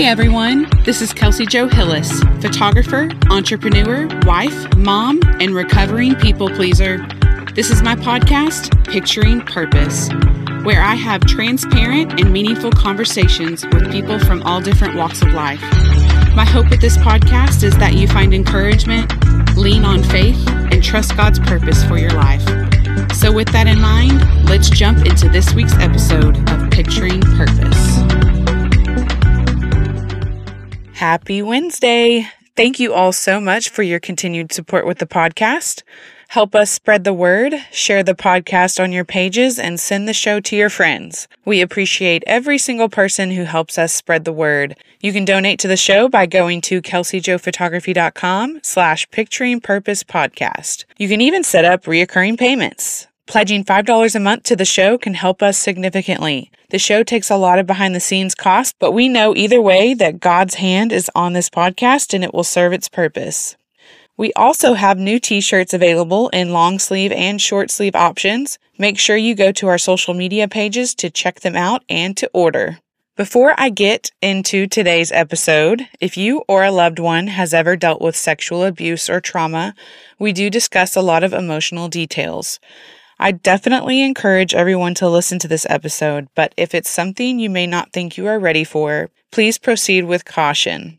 [0.00, 7.06] Hey everyone, this is Kelsey Joe Hillis, photographer, entrepreneur, wife, mom, and recovering people pleaser.
[7.54, 10.08] This is my podcast, Picturing Purpose,
[10.64, 15.60] where I have transparent and meaningful conversations with people from all different walks of life.
[16.34, 19.12] My hope with this podcast is that you find encouragement,
[19.54, 22.44] lean on faith, and trust God's purpose for your life.
[23.12, 27.99] So, with that in mind, let's jump into this week's episode of Picturing Purpose.
[31.00, 32.28] Happy Wednesday!
[32.56, 35.82] Thank you all so much for your continued support with the podcast.
[36.28, 40.40] Help us spread the word, share the podcast on your pages, and send the show
[40.40, 41.26] to your friends.
[41.46, 44.76] We appreciate every single person who helps us spread the word.
[45.00, 50.84] You can donate to the show by going to kelseyjoephotography.com slash picturing purpose podcast.
[50.98, 53.06] You can even set up reoccurring payments.
[53.30, 56.50] Pledging $5 a month to the show can help us significantly.
[56.70, 59.94] The show takes a lot of behind the scenes costs, but we know either way
[59.94, 63.56] that God's hand is on this podcast and it will serve its purpose.
[64.16, 68.58] We also have new t shirts available in long sleeve and short sleeve options.
[68.78, 72.28] Make sure you go to our social media pages to check them out and to
[72.34, 72.80] order.
[73.14, 78.02] Before I get into today's episode, if you or a loved one has ever dealt
[78.02, 79.76] with sexual abuse or trauma,
[80.18, 82.58] we do discuss a lot of emotional details.
[83.22, 87.66] I definitely encourage everyone to listen to this episode, but if it's something you may
[87.66, 90.98] not think you are ready for, please proceed with caution.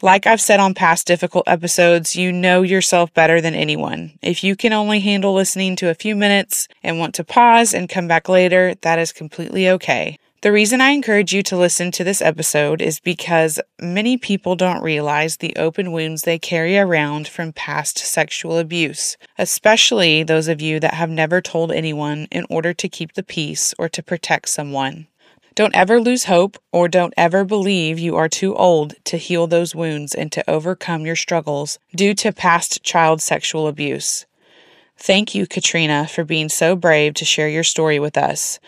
[0.00, 4.12] Like I've said on past difficult episodes, you know yourself better than anyone.
[4.22, 7.88] If you can only handle listening to a few minutes and want to pause and
[7.88, 10.20] come back later, that is completely okay.
[10.42, 14.82] The reason I encourage you to listen to this episode is because many people don't
[14.82, 20.80] realize the open wounds they carry around from past sexual abuse, especially those of you
[20.80, 25.08] that have never told anyone in order to keep the peace or to protect someone.
[25.54, 29.74] Don't ever lose hope or don't ever believe you are too old to heal those
[29.74, 34.24] wounds and to overcome your struggles due to past child sexual abuse.
[34.96, 38.58] Thank you, Katrina, for being so brave to share your story with us.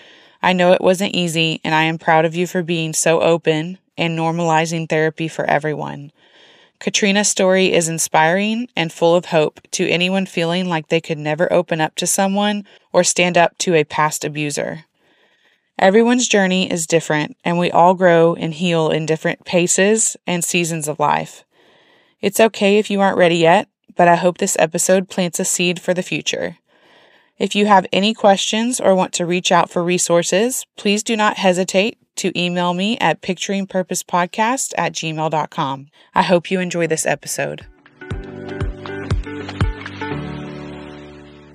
[0.42, 3.78] I know it wasn't easy, and I am proud of you for being so open
[3.96, 6.10] and normalizing therapy for everyone.
[6.80, 11.52] Katrina's story is inspiring and full of hope to anyone feeling like they could never
[11.52, 14.84] open up to someone or stand up to a past abuser.
[15.78, 20.88] Everyone's journey is different, and we all grow and heal in different paces and seasons
[20.88, 21.44] of life.
[22.20, 25.80] It's okay if you aren't ready yet, but I hope this episode plants a seed
[25.80, 26.58] for the future.
[27.38, 31.38] If you have any questions or want to reach out for resources, please do not
[31.38, 35.86] hesitate to email me at picturingpurposepodcast at gmail.com.
[36.14, 37.66] I hope you enjoy this episode.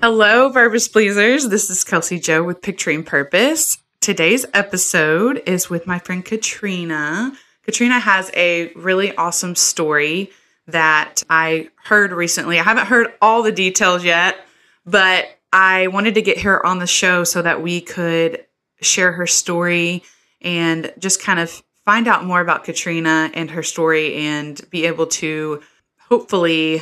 [0.02, 1.50] Hello, Purpose Pleasers.
[1.50, 3.78] This is Kelsey Joe with Picturing Purpose.
[4.02, 7.34] Today's episode is with my friend Katrina.
[7.64, 10.32] Katrina has a really awesome story
[10.66, 12.60] that I heard recently.
[12.60, 14.38] I haven't heard all the details yet,
[14.86, 18.46] but I wanted to get her on the show so that we could
[18.82, 20.04] share her story
[20.42, 25.08] and just kind of find out more about Katrina and her story and be able
[25.08, 25.62] to
[26.10, 26.82] hopefully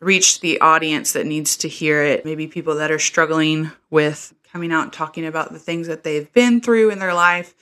[0.00, 2.24] reach the audience that needs to hear it.
[2.24, 6.30] Maybe people that are struggling with coming out and talking about the things that they've
[6.32, 7.54] been through in their life,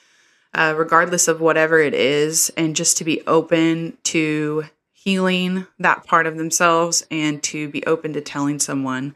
[0.52, 6.26] uh, regardless of whatever it is, and just to be open to healing that part
[6.26, 9.14] of themselves and to be open to telling someone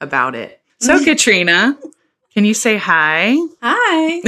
[0.00, 0.60] about it.
[0.84, 1.78] So, Katrina,
[2.34, 3.36] can you say hi?
[3.62, 4.20] Hi.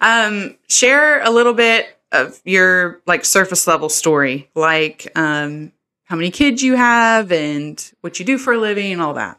[0.28, 5.72] um, share a little bit of your like surface level story, like um,
[6.04, 9.38] how many kids you have and what you do for a living and all that.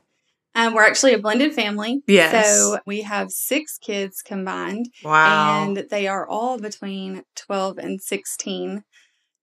[0.55, 2.01] Um, we're actually a blended family.
[2.07, 2.57] Yes.
[2.57, 4.87] So we have six kids combined.
[5.03, 5.63] Wow.
[5.63, 8.83] And they are all between 12 and 16.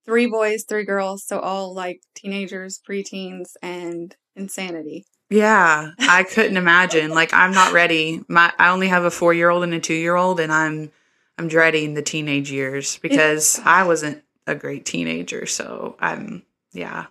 [0.05, 1.23] Three boys, three girls.
[1.25, 5.05] So all like teenagers, preteens, and insanity.
[5.29, 7.11] Yeah, I couldn't imagine.
[7.11, 8.23] Like I'm not ready.
[8.27, 10.91] My I only have a 4-year-old and a 2-year-old and I'm
[11.37, 16.43] I'm dreading the teenage years because I wasn't a great teenager, so I'm
[16.73, 17.05] yeah.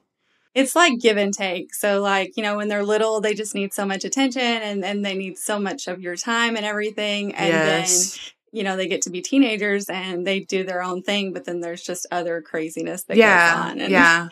[0.54, 1.72] It's like give and take.
[1.72, 5.04] So like, you know, when they're little, they just need so much attention and and
[5.04, 8.14] they need so much of your time and everything and yes.
[8.14, 11.44] then you know, they get to be teenagers and they do their own thing, but
[11.44, 13.80] then there's just other craziness that yeah, goes on.
[13.80, 14.28] And yeah.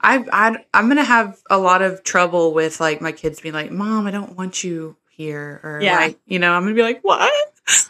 [0.00, 3.70] I I I'm gonna have a lot of trouble with like my kids being like,
[3.70, 5.96] "Mom, I don't want you here," or Yeah.
[5.98, 7.32] like, you know, I'm gonna be like, "What?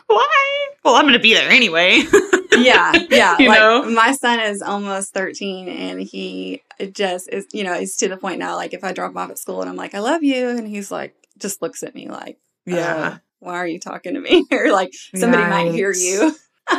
[0.07, 2.03] Why?" Well, I'm gonna be there anyway.
[2.57, 3.37] yeah, yeah.
[3.39, 3.91] You like know?
[3.91, 6.63] my son is almost 13 and he
[6.93, 9.31] just is, you know, he's to the point now, like if I drop him off
[9.31, 10.49] at school and I'm like, I love you.
[10.51, 12.95] And he's like, just looks at me like, yeah.
[12.97, 14.47] uh, why are you talking to me?
[14.53, 16.35] or like somebody might hear you.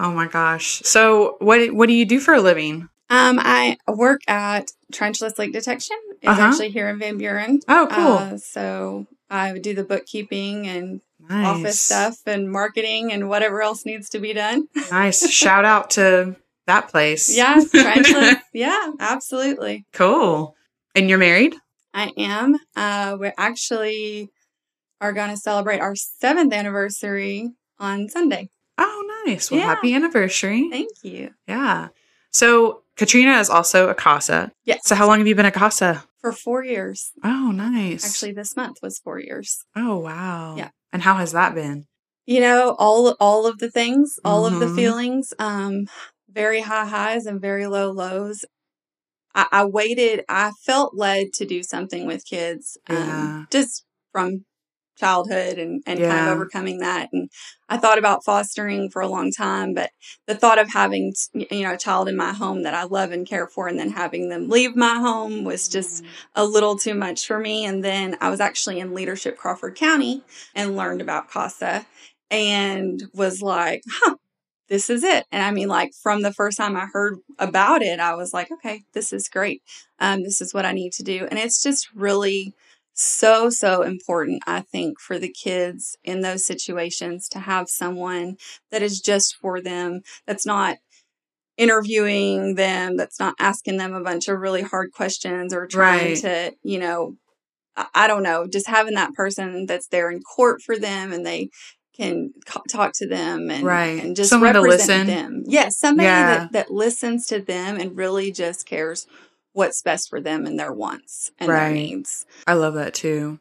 [0.00, 0.80] Oh my gosh.
[0.84, 2.88] So what what do you do for a living?
[3.14, 5.96] Um, I work at Trenchless Leak Detection.
[6.20, 6.42] It's Uh-huh.
[6.42, 7.60] actually here in Van Buren.
[7.68, 8.12] Oh, cool.
[8.34, 11.46] Uh, so I do the bookkeeping and nice.
[11.46, 14.68] office stuff and marketing and whatever else needs to be done.
[14.90, 15.28] Nice.
[15.30, 17.34] Shout out to that place.
[17.36, 18.40] Yeah, Trenchless.
[18.52, 19.84] yeah, absolutely.
[19.92, 20.56] Cool.
[20.94, 21.54] And you're married?
[21.92, 22.56] I am.
[22.74, 24.30] Uh, we actually
[25.00, 28.48] are going to celebrate our seventh anniversary on Sunday.
[28.78, 29.50] Oh, nice.
[29.50, 29.66] Well, Yeah.
[29.66, 30.68] happy anniversary.
[30.70, 31.34] Thank you.
[31.46, 31.88] Yeah.
[32.32, 34.52] So Katrina is also a CASA.
[34.64, 34.80] Yes.
[34.84, 36.04] So how long have you been a CASA?
[36.20, 37.10] For four years.
[37.22, 38.04] Oh, nice.
[38.06, 39.64] Actually, this month was four years.
[39.76, 40.56] Oh, wow.
[40.56, 40.70] Yeah.
[40.92, 41.86] And how has that been?
[42.26, 44.74] You know, all all of the things, all of the Mhm.
[44.76, 45.86] feelings, um,
[46.30, 48.44] very high highs and very low lows.
[49.34, 50.24] I, I waited.
[50.28, 53.44] I felt led to do something with kids, um, Yeah.
[53.50, 54.46] just from
[54.96, 57.10] childhood and, and kind of overcoming that.
[57.12, 57.30] And
[57.68, 59.90] I thought about fostering for a long time, but
[60.26, 63.26] the thought of having, you know, a child in my home that I love and
[63.26, 66.04] care for and then having them leave my home was just
[66.34, 67.64] a little too much for me.
[67.64, 70.22] And then I was actually in leadership Crawford County
[70.54, 71.86] and learned about CASA
[72.30, 74.16] and was like, huh,
[74.68, 75.26] this is it.
[75.30, 78.50] And I mean, like from the first time I heard about it, I was like,
[78.50, 79.62] okay, this is great.
[79.98, 81.26] Um, this is what I need to do.
[81.30, 82.54] And it's just really
[82.94, 88.36] so, so important, I think, for the kids in those situations to have someone
[88.70, 90.78] that is just for them, that's not
[91.56, 96.16] interviewing them, that's not asking them a bunch of really hard questions or trying Right.
[96.18, 97.16] to, you know,
[97.94, 101.50] I, don't know, just having that person that's there in court for them and they
[101.96, 104.02] can co- talk to them and, Right.
[104.02, 105.24] and just Someone to represent listen.
[105.24, 105.42] them.
[105.46, 106.38] Yes, somebody Yeah.
[106.38, 109.06] that, that listens to them and really just cares
[109.54, 112.26] what's best for them and their wants and their needs.
[112.46, 113.40] I love that too.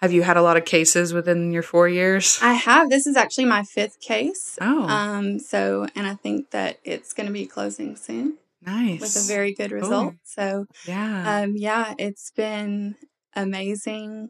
[0.00, 2.38] Have you had a lot of cases within your four years?
[2.40, 2.88] I have.
[2.88, 4.56] This is actually my fifth case.
[4.60, 9.00] oh, Um, so, and I think that it's going to be closing soon nice.
[9.00, 10.14] with a very good result.
[10.22, 11.40] So, yeah.
[11.42, 12.94] um, yeah, it's been
[13.34, 14.28] amazing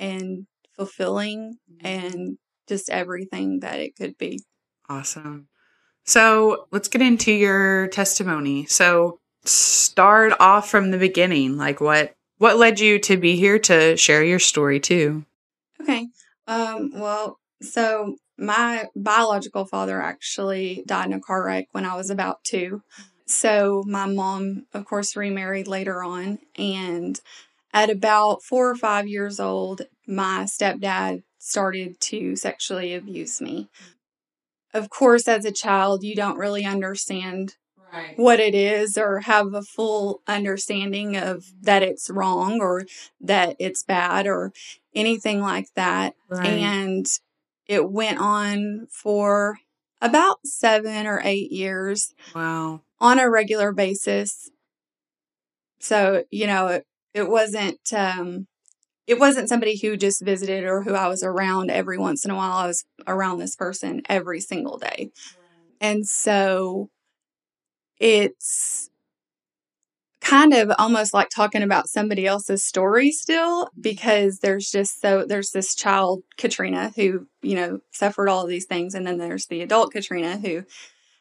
[0.00, 4.40] and fulfilling and just everything that it could be.
[4.88, 5.46] Awesome.
[6.04, 8.66] So let's get into your testimony.
[8.66, 11.56] So start off from the beginning.
[11.56, 15.24] Like what what led you to be here to share your story too?
[15.80, 16.08] Okay.
[16.46, 22.10] Um, well, so my biological father actually died in a car wreck when I was
[22.10, 22.82] about two.
[23.26, 26.38] So my mom, of course, remarried later on.
[26.56, 27.20] And
[27.72, 33.68] at about four or five years old, my stepdad started to sexually abuse me.
[34.72, 37.54] Of course, as a child, you don't really understand
[37.94, 38.18] Right.
[38.18, 42.86] what it is or have a full understanding of that it's wrong or
[43.20, 44.52] that it's bad or
[44.94, 46.14] anything like that.
[46.28, 46.46] Right.
[46.46, 47.06] And
[47.66, 49.58] it went on for
[50.00, 52.82] about seven or eight years wow.
[53.00, 54.50] on a regular basis.
[55.78, 58.46] So, you know, it, it wasn't um
[59.06, 62.34] it wasn't somebody who just visited or who I was around every once in a
[62.34, 62.52] while.
[62.52, 65.10] I was around this person every single day.
[65.80, 66.88] And so
[67.98, 68.90] it's
[70.24, 73.80] kind of almost like talking about somebody else's story still mm-hmm.
[73.80, 78.64] because there's just so there's this child Katrina who, you know, suffered all of these
[78.64, 80.64] things and then there's the adult Katrina who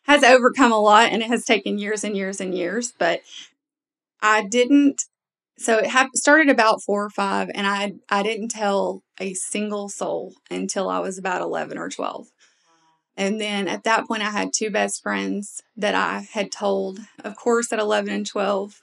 [0.03, 3.21] has overcome a lot and it has taken years and years and years, but
[4.21, 5.03] I didn't
[5.57, 9.89] so it hap- started about 4 or 5 and I I didn't tell a single
[9.89, 12.27] soul until I was about 11 or 12.
[13.15, 16.99] And then at that point, I had two best friends that I had told.
[17.23, 18.81] Of course, at 11 and 12,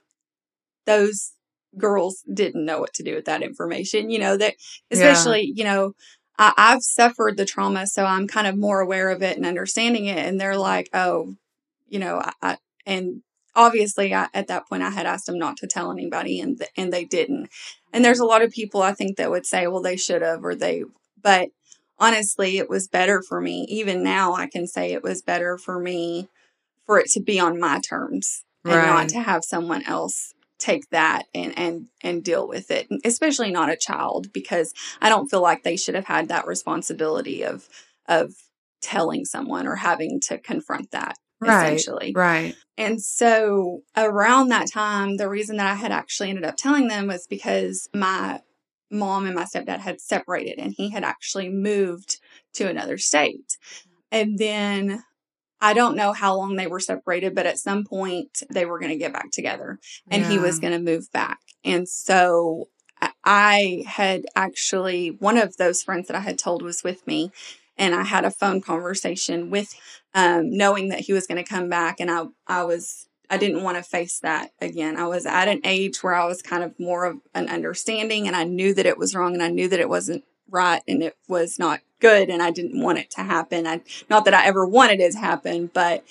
[0.86, 1.32] those
[1.76, 4.10] girls didn't know what to do with that information.
[4.10, 4.54] You know, that
[4.90, 5.94] especially, you know,
[6.38, 10.06] I, I've suffered the trauma, so I'm kind of more aware of it and understanding
[10.06, 10.18] it.
[10.18, 11.34] And they're like, oh,
[11.88, 12.56] you know, I, I
[12.86, 13.22] and
[13.54, 16.70] obviously I, at that point I had asked them not to tell anybody and, th-
[16.76, 17.48] and they didn't.
[17.92, 20.44] And there's a lot of people I think that would say, well, they should have,
[20.44, 20.84] or they,
[21.20, 21.50] but
[22.00, 23.66] honestly, it was better for me.
[23.68, 26.28] Even now, I can say it was better for me
[26.86, 28.86] for it to be on my terms and Right.
[28.86, 33.70] not to have someone else take that and and and deal with it especially not
[33.70, 37.66] a child because i don't feel like they should have had that responsibility of
[38.06, 38.34] of
[38.82, 41.54] telling someone or having to confront that Right.
[41.54, 42.54] essentially Right.
[42.76, 47.08] and so around that time, the reason that I had actually ended up telling them
[47.08, 48.40] was because my
[48.90, 52.18] mom and my stepdad had separated and he had actually moved
[52.54, 53.56] to another state.
[54.12, 55.04] And then
[55.60, 58.92] I don't know how long they were separated, but at some point they were going
[58.92, 59.78] to get back together
[60.10, 61.38] and he was going to move back.
[61.64, 62.68] And so
[63.00, 67.30] I- I had actually, one of those friends that I had told was with me.
[67.78, 69.74] and I had a phone conversation with
[70.12, 71.98] um, knowing that he was going to come back.
[72.00, 74.96] And I, I was, I didn't want to face that again.
[74.96, 78.34] I was at an age where I was kind of more of an understanding and
[78.34, 81.16] I knew that it was wrong and I knew that it wasn't right and it
[81.28, 83.66] was not good and I didn't want it to happen.
[83.66, 86.04] I, not that I ever wanted it to happen, but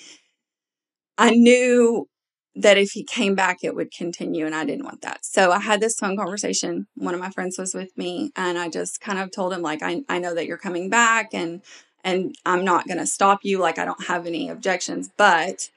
[1.18, 2.08] I knew
[2.56, 5.24] that if he came back, it would continue, and I didn't want that.
[5.24, 6.86] So I had this phone conversation.
[6.96, 9.82] One of my friends was with me, and I just kind of told him, like,
[9.82, 11.62] I, I know that you're coming back, and
[12.02, 13.58] and I'm not going to stop you.
[13.58, 15.70] Like, I don't have any objections, but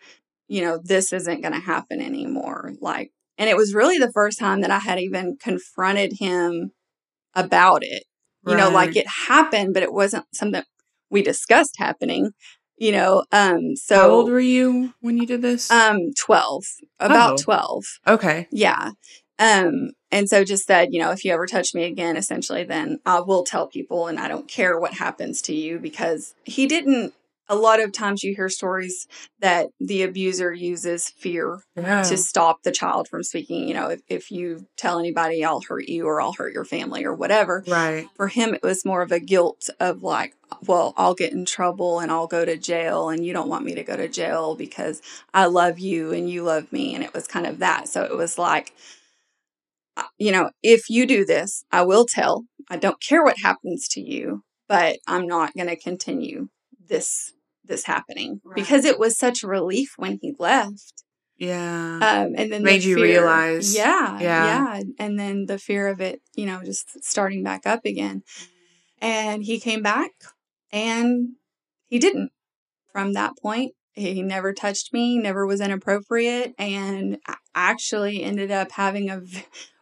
[0.48, 2.74] you know, this isn't going to happen anymore.
[2.82, 6.72] Like, and it was really the first time that I had even confronted him
[7.34, 8.04] about it.
[8.46, 8.60] You right.
[8.60, 10.64] know, like it happened, but it wasn't something
[11.10, 12.32] we discussed happening
[12.78, 16.64] you know um so how old were you when you did this um 12
[17.00, 17.44] about oh.
[17.44, 18.92] 12 okay yeah
[19.40, 23.00] um and so just said you know if you ever touch me again essentially then
[23.06, 27.14] i will tell people and i don't care what happens to you because he didn't
[27.50, 29.08] a lot of times you hear stories
[29.40, 32.04] that the abuser uses fear yeah.
[32.04, 33.68] to stop the child from speaking.
[33.68, 37.04] You know, if, if you tell anybody, I'll hurt you or I'll hurt your family
[37.04, 37.64] or whatever.
[37.68, 38.08] Right.
[38.16, 40.36] For him, it was more of a guilt of like,
[40.66, 43.76] well, I'll get in trouble and I'll go to jail and you don't want me
[43.76, 45.02] to go to jail because
[45.34, 46.96] I love you and you love me.
[46.96, 47.90] And it was kind of that.
[47.90, 48.74] So it was like,
[49.98, 52.46] uh, you know, if you do this, I will tell.
[52.70, 56.48] I don't care what happens to you, but I'm not going to continue
[56.88, 57.33] this
[57.66, 58.56] this happening right.
[58.56, 61.04] because it was such relief when he left.
[61.38, 61.96] Yeah.
[61.96, 63.76] Um, and then made the you fear, realize.
[63.76, 64.78] Yeah, yeah.
[64.78, 64.84] Yeah.
[65.00, 68.24] And then the fear of it, you know, just starting back up again.
[69.02, 70.12] And he came back
[70.72, 71.30] and
[71.88, 72.32] he didn't.
[72.92, 77.18] From that point, he never touched me, never was inappropriate, and
[77.56, 79.22] actually ended up having a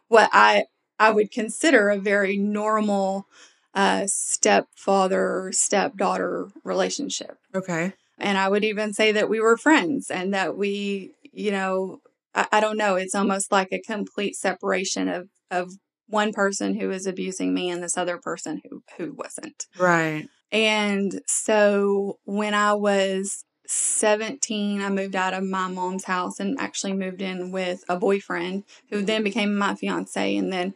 [0.07, 0.65] what I
[0.99, 3.27] I would consider a very normal
[3.73, 7.37] uh, stepfather stepdaughter relationship.
[7.55, 7.93] Okay.
[8.17, 12.01] And I would even say that we were friends and that we, you know,
[12.35, 15.73] I, I don't know, it's almost like a complete separation of, of
[16.07, 19.65] one person who was abusing me and this other person who, who wasn't.
[19.77, 20.27] Right.
[20.51, 26.93] And so when I was 17, I moved out of my mom's house and actually
[26.93, 30.35] moved in with a boyfriend who then became my fiance.
[30.35, 30.73] And then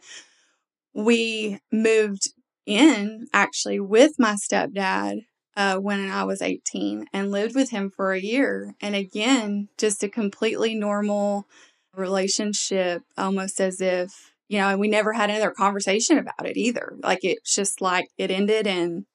[0.94, 2.32] we moved
[2.66, 5.20] in actually with my stepdad
[5.56, 8.74] uh, when I was 18 and lived with him for a year.
[8.80, 11.46] And again, just a completely normal
[11.94, 14.12] relationship, almost as if,
[14.48, 16.94] you know, and we never had another conversation about it either.
[17.02, 19.06] Like it's just like it ended and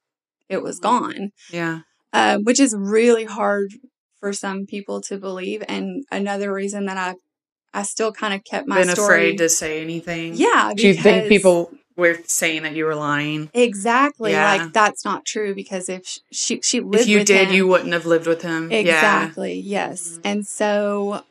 [0.50, 1.04] it was mm-hmm.
[1.04, 1.32] gone.
[1.52, 1.82] Yeah.
[2.14, 3.72] Uh, which is really hard
[4.20, 5.64] for some people to believe.
[5.68, 7.16] And another reason that I
[7.74, 10.34] I still kind of kept my been story, afraid to say anything.
[10.36, 10.74] Yeah.
[10.76, 13.50] Do you think people were saying that you were lying.
[13.54, 14.32] Exactly.
[14.32, 14.56] Yeah.
[14.56, 17.94] Like that's not true because if she she lived If you did, him, you wouldn't
[17.94, 18.72] have lived with him.
[18.72, 19.56] Exactly.
[19.56, 19.88] Yeah.
[19.88, 20.10] Yes.
[20.10, 20.22] Mm-hmm.
[20.26, 21.24] And so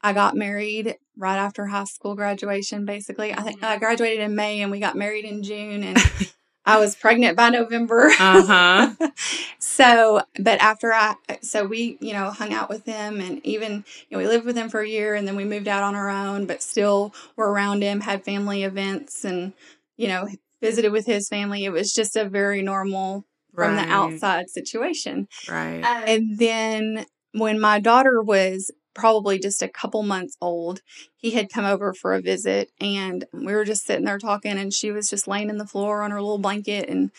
[0.00, 3.32] I got married right after high school graduation basically.
[3.32, 5.98] I think I graduated in May and we got married in June and
[6.64, 8.12] I was pregnant by November.
[8.18, 8.94] Uh-huh.
[9.58, 14.16] so, but after I, so we, you know, hung out with him and even, you
[14.16, 16.08] know, we lived with him for a year and then we moved out on our
[16.08, 19.54] own, but still were around him, had family events and,
[19.96, 20.28] you know,
[20.60, 21.64] visited with his family.
[21.64, 25.28] It was just a very normal from the outside situation.
[25.48, 25.82] Right.
[25.82, 30.80] Uh, and then when my daughter was probably just a couple months old,
[31.16, 34.72] he had come over for a visit and we were just sitting there talking and
[34.72, 37.10] she was just laying in the floor on her little blanket and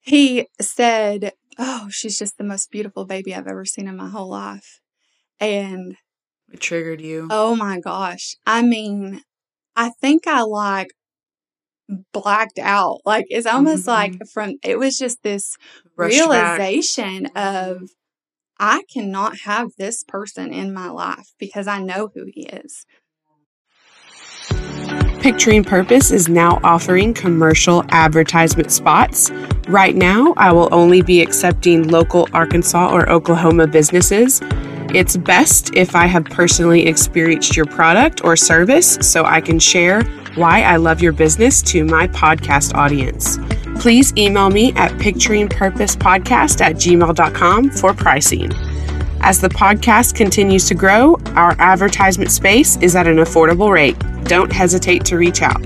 [0.00, 4.28] he said, "Oh, she's just the most beautiful baby I've ever seen in my whole
[4.28, 4.80] life."
[5.40, 5.96] And
[6.52, 7.26] it triggered you.
[7.30, 8.36] Oh my gosh.
[8.46, 9.22] I mean,
[9.74, 10.92] I think I like
[12.12, 13.00] blacked out.
[13.04, 14.14] Like it's almost mm-hmm.
[14.18, 15.56] like from it was just this
[15.96, 17.36] Rush realization back.
[17.36, 17.90] of
[18.58, 22.86] I cannot have this person in my life because I know who he is.
[25.20, 29.30] Picturing Purpose is now offering commercial advertisement spots.
[29.68, 34.40] Right now, I will only be accepting local Arkansas or Oklahoma businesses.
[34.94, 40.02] It's best if I have personally experienced your product or service so I can share
[40.36, 43.38] why I love your business to my podcast audience.
[43.80, 48.52] Please email me at picturingpurposepodcast at gmail.com for pricing.
[49.20, 53.98] As the podcast continues to grow, our advertisement space is at an affordable rate.
[54.24, 55.60] Don't hesitate to reach out.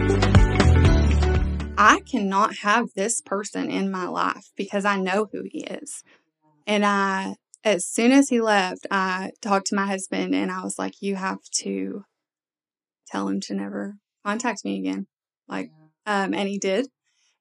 [1.77, 6.03] I cannot have this person in my life because I know who he is.
[6.67, 10.79] And I, as soon as he left, I talked to my husband and I was
[10.79, 12.05] like, you have to
[13.09, 15.07] tell him to never contact me again.
[15.49, 15.71] Like,
[16.07, 16.87] um, and he did.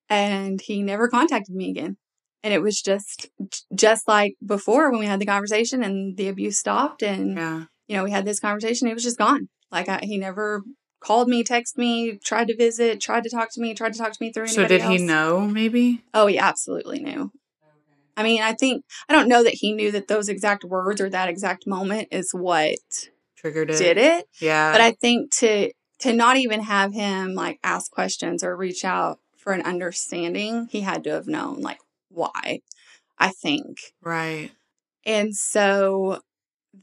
[0.10, 1.98] And he never contacted me again.
[2.44, 3.30] and it was just
[3.76, 7.64] just like before when we had the conversation and the abuse stopped and Yeah.
[7.88, 10.62] you know we had this conversation it was just gone like I, he never
[11.02, 14.14] called me texted me tried to visit tried to talk to me tried to talk
[14.14, 16.02] to me through So did he know maybe?
[16.14, 17.30] oh he absolutely knew
[18.16, 21.10] i mean i think i don't know that he knew that those exact words or
[21.10, 22.80] that exact moment is what
[23.36, 23.78] Triggered it.
[23.78, 24.72] did it Yeah.
[24.72, 29.20] but i think to to not even have him like ask questions or reach out
[29.38, 31.80] for an understanding he had to have known like
[32.10, 32.62] why
[33.18, 33.78] i think.
[34.02, 34.52] Right.
[35.06, 36.22] and so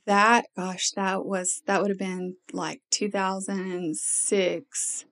[0.04, 5.04] that gosh that was that would have been like 2006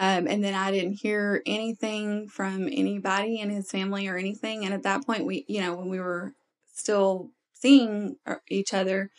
[0.00, 4.64] um, and then i didn't hear anything from anybody in his family or anything.
[4.64, 6.34] And at that point we you know when we were
[6.72, 9.10] still seeing uh, each other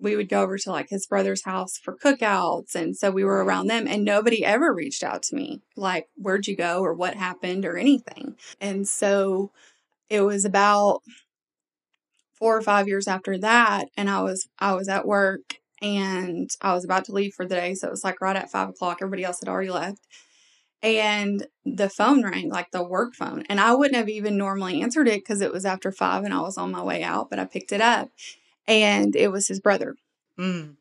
[0.00, 3.44] we would go over to like his brother's house for cookouts and so we were
[3.44, 6.80] around them and nobody ever reached out to me like where'd you go?
[6.80, 7.64] or what happened?
[7.64, 8.36] or anything.
[8.60, 9.50] And so
[10.08, 11.02] it was about
[12.34, 16.74] four or five years after that and i was i was at work and i
[16.74, 18.98] was about to leave for the day so it was like right at five o'clock
[19.00, 20.00] everybody else had already left.
[20.82, 25.08] And the phone rang like the work phone and i wouldn't have even normally answered
[25.08, 27.46] it because it was after five and i was on my way out but i
[27.46, 28.10] picked it up
[28.66, 29.94] and it was his brother
[30.38, 30.76] Mm.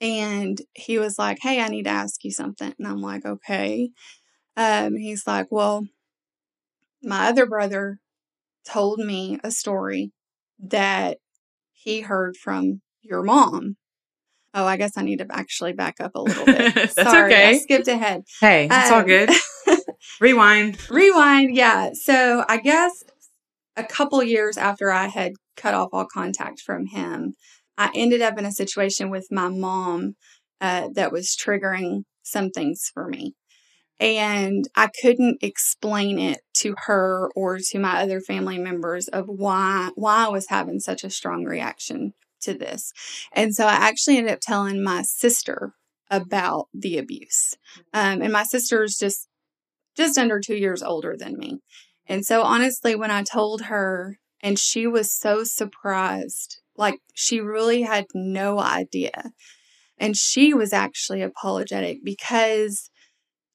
[0.00, 3.90] and he was like hey i need to ask you something and i'm like okay
[4.56, 5.86] um he's like well
[7.02, 7.98] my other brother
[8.66, 10.12] told me a story
[10.58, 11.18] that
[11.72, 13.76] he heard from your mom
[14.54, 17.58] oh i guess i need to actually back up a little bit That's Sorry, I
[17.58, 19.30] skipped ahead Hey, it's all Um, good.
[20.20, 20.78] Rewind.
[20.90, 21.90] Rewind, yeah.
[21.92, 23.02] So I guess
[23.76, 27.34] a couple years after I had cut off all contact from him,
[27.76, 30.14] I ended up in a situation with my mom
[30.60, 33.34] uh, that was triggering some things for me.
[34.00, 39.90] And I couldn't explain it to her or to my other family members of why
[39.94, 42.12] why I was having such a strong reaction
[42.42, 42.92] to this.
[43.32, 45.74] And so I actually ended up telling my sister
[46.10, 47.54] about the abuse.
[47.92, 49.28] Um, and my sister's just
[49.96, 51.60] just under two years older than me.
[52.06, 57.82] And so, honestly, when I told her, and she was so surprised, like she really
[57.82, 59.32] had no idea.
[59.98, 62.90] And she was actually apologetic because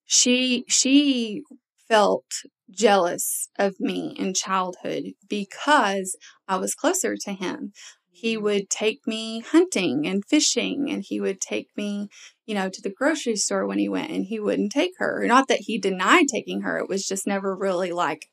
[0.06, 1.44] she she
[1.88, 2.26] felt
[2.72, 7.74] jealous of me in childhood because I was closer to him.
[8.20, 12.10] He would take me hunting and fishing and he would take me
[12.50, 15.24] you know, to the grocery store when he went and he wouldn't take her.
[15.28, 18.26] Not that he denied taking her, it was just never really like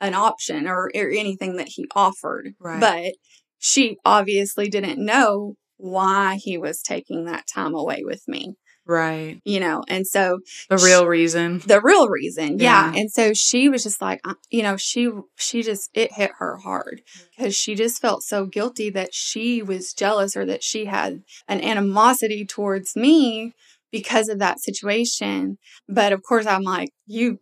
[0.00, 2.54] an option or, or anything that he offered.
[2.60, 2.78] Right.
[2.78, 3.14] But
[3.58, 8.54] she obviously didn't know why he was taking that time away with me,
[8.88, 9.40] Right.
[9.44, 11.58] you know, and so The real reason.
[11.66, 12.90] the real reason yeah.
[12.92, 13.00] Yeah.
[13.00, 16.56] and so she was just like uh, you know she she just it hit her
[16.56, 17.02] hard
[17.36, 21.60] because she just felt so guilty that she was jealous or that she had an
[21.62, 23.52] animosity towards me
[23.92, 27.38] because of that situation but of course i'm like you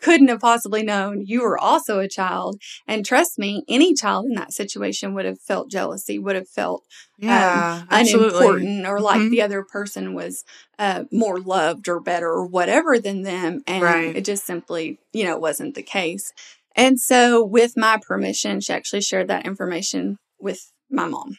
[0.00, 4.34] couldn't have possibly known you were also a child and trust me any child in
[4.34, 6.84] that situation would have felt jealousy would have felt
[7.18, 7.84] Yeah.
[7.90, 8.46] absolutely.
[8.46, 9.30] unimportant or like Mhm.
[9.30, 10.44] the other person was
[10.78, 13.62] uh, more loved or better or whatever than them.
[13.66, 14.16] And Right.
[14.16, 16.32] it just simply, you know, wasn't the case.
[16.76, 21.38] And so, with my permission, she actually shared that information with my mom.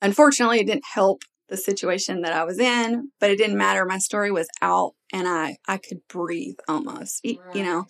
[0.00, 3.84] Unfortunately, it didn't help the situation that I was in, but it didn't matter.
[3.84, 7.84] My story was out and I, I could breathe almost, you know.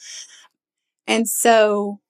[1.06, 2.00] And so,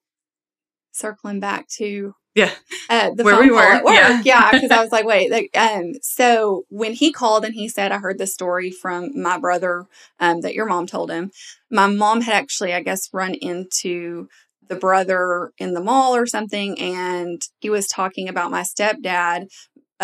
[0.92, 2.52] circling back to Yeah.
[2.88, 3.94] uh, the Where phone we call were, at work.
[3.94, 4.22] yeah.
[4.24, 5.30] Yeah, because I was like, wait.
[5.30, 9.38] Like, um, so when he called and he said, I heard the story from my
[9.38, 9.86] brother
[10.20, 11.30] um, that your mom told him.
[11.70, 14.28] My mom had actually, I guess, run into
[14.66, 19.46] the brother in the mall or something, and he was talking about my stepdad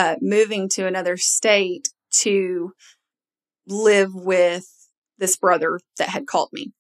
[0.01, 2.73] uh, moving to another state to
[3.67, 4.65] live with
[5.19, 6.73] this brother that had called me.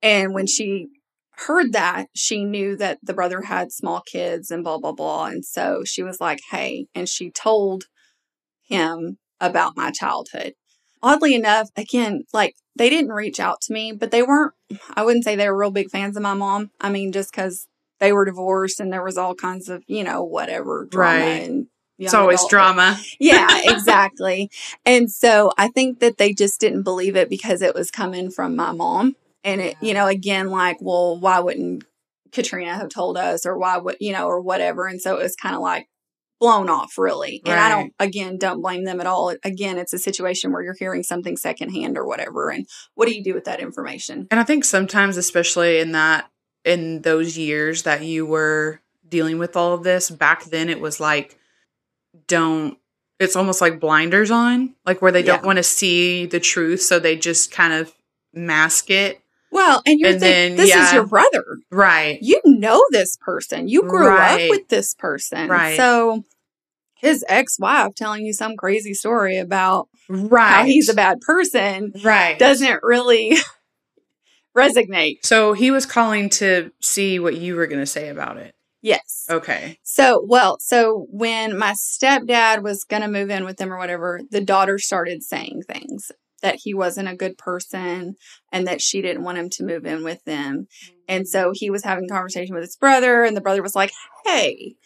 [0.00, 0.86] And when she
[1.32, 5.26] heard that, she knew that the brother had small kids and blah, blah, blah.
[5.26, 7.84] And so she was like, hey, and she told
[8.62, 10.54] him about my childhood.
[11.02, 14.54] Oddly enough, again, like they didn't reach out to me, but they weren't,
[14.94, 16.70] I wouldn't say they were real big fans of my mom.
[16.80, 17.66] I mean, just because
[18.00, 21.42] they were divorced and there was all kinds of, you know, whatever drama Right.
[21.48, 21.66] and
[21.98, 23.00] It's always adulthood drama.
[23.20, 24.50] yeah, exactly.
[24.84, 28.56] and so I think that they just didn't believe it because it was coming from
[28.56, 29.16] my mom.
[29.44, 31.84] And it, you know, again, like, well, why wouldn't
[32.32, 34.86] Katrina have told us or why would, you know, or whatever.
[34.86, 35.86] And so it was kind of like
[36.38, 37.42] blown off really.
[37.44, 39.34] And I don't, again, don't blame them at all.
[39.44, 42.50] Again, it's a situation where you're hearing something secondhand or whatever.
[42.50, 44.26] And what do you do with that information?
[44.30, 46.30] And I think sometimes, especially in that
[46.64, 51.00] in those years that you were dealing with all of this, back then it was
[51.00, 51.38] like,
[52.26, 52.76] don't,
[53.18, 56.80] it's almost like blinders on, like where they don't want to see the truth.
[56.82, 57.92] So they just kind of
[58.32, 59.20] mask it.
[59.52, 61.44] Well, and you're And thinking, then, this is your brother.
[61.70, 62.18] Right.
[62.22, 63.68] You know this person.
[63.68, 64.44] You grew Right.
[64.44, 65.48] up with this person.
[65.48, 65.76] Right.
[65.76, 66.24] So
[66.94, 70.50] his ex-wife telling you some crazy story about Right.
[70.52, 72.38] how he's a bad person right.
[72.38, 73.36] doesn't really
[74.56, 75.24] resonate.
[75.24, 78.54] so he was calling to see what you were going to say about it.
[78.82, 79.26] Yes.
[79.28, 79.78] Okay.
[79.82, 84.20] So, well, so when my stepdad was going to move in with them or whatever,
[84.30, 86.10] the daughter started saying things
[86.42, 88.16] that he wasn't a good person
[88.50, 90.66] and that she didn't want him to move in with them.
[90.84, 90.94] Mm-hmm.
[91.08, 93.92] And so he was having a conversation with his brother, and the brother was like,
[94.24, 94.76] Hey,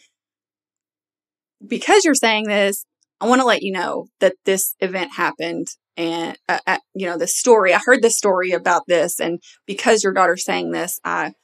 [1.66, 2.86] because you're saying this,
[3.20, 5.68] I want to let you know that this event happened.
[5.96, 9.20] And, uh, uh, you know, the story, I heard the story about this.
[9.20, 11.34] And because your daughter's saying this, I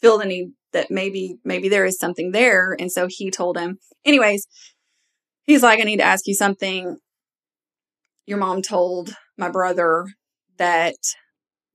[0.00, 2.76] feel the need that maybe, maybe there is something there.
[2.78, 4.46] And so he told him, anyways,
[5.44, 6.96] he's like, I need to ask you something.
[8.26, 10.06] Your mom told my brother
[10.58, 10.96] that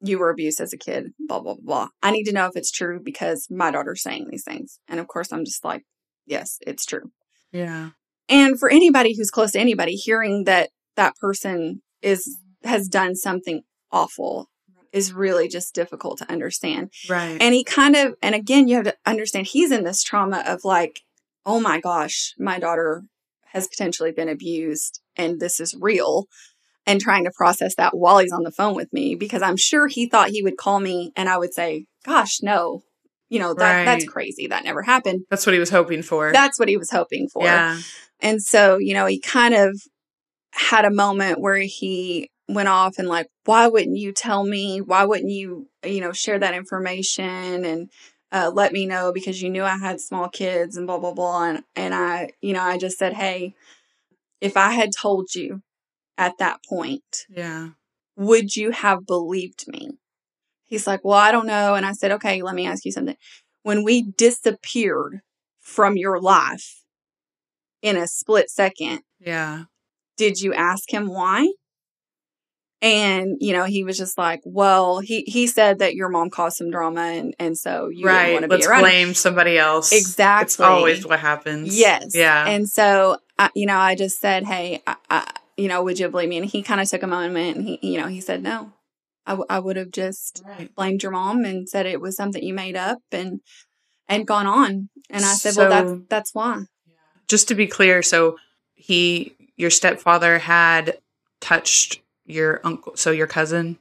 [0.01, 1.87] you were abused as a kid, blah, blah, blah.
[2.03, 4.79] I need to know if it's true because my daughter's saying these things.
[4.87, 5.83] And of course, I'm just like,
[6.25, 7.11] yes, it's true.
[7.51, 7.91] Yeah.
[8.29, 13.61] And for anybody who's close to anybody, hearing that that person is has done something
[13.91, 14.49] awful
[14.91, 16.91] is really just difficult to understand.
[17.09, 17.37] Right.
[17.39, 20.63] And he kind of, and again, you have to understand he's in this trauma of
[20.63, 21.01] like,
[21.45, 23.03] oh my gosh, my daughter
[23.51, 26.25] has potentially been abused and this is real.
[26.85, 29.87] And trying to process that while he's on the phone with me because I'm sure
[29.87, 32.81] he thought he would call me and I would say, gosh, no,
[33.27, 34.47] you know, that, that's crazy.
[34.47, 35.25] That never happened.
[35.29, 36.31] That's what he was hoping for.
[36.31, 37.43] That's what he was hoping for.
[37.43, 37.77] Yeah.
[38.21, 39.77] And so, you know, he kind of
[40.51, 44.79] had a moment where he went off and like, why wouldn't you tell me?
[44.81, 47.89] Why wouldn't you, you know, share that information and
[48.31, 51.43] uh, let me know because you knew I had small kids and blah, blah, blah.
[51.45, 53.53] And, and I, you know, I just said, hey,
[54.41, 55.61] if I had told you
[56.17, 57.69] at that point, Yeah.
[58.15, 59.91] would you have believed me?
[60.65, 61.75] He's like, well, I don't know.
[61.75, 63.15] And I said, okay, let me ask you something.
[63.63, 65.21] When we disappeared
[65.59, 66.83] from your life
[67.81, 69.65] in a split second, Yeah.
[70.17, 71.51] Did you ask him why?
[72.79, 76.57] And, you know, he was just like, well, he, he said that your mom caused
[76.57, 78.33] some drama and, and so you right.
[78.33, 79.91] want to be Let's around blame somebody else.
[79.91, 80.43] Exactly.
[80.43, 81.75] It's always what happens.
[81.75, 82.11] Yes.
[82.13, 82.47] Yeah.
[82.47, 86.07] And so, I, you know, I just said, hey, I, I, you know, would you
[86.09, 86.37] believe me?
[86.37, 88.71] And he kind of took a moment and he, you know, he said, no,
[89.25, 90.73] I, w- I would have just right.
[90.75, 93.39] blamed your mom and said it was something you made up and,
[94.07, 94.89] and gone on.
[95.09, 96.65] And I said, well, that's, that's why.
[97.27, 98.37] Just to be clear, so
[98.75, 100.99] he, your stepfather had
[101.41, 103.79] touched your uncle, so your cousin.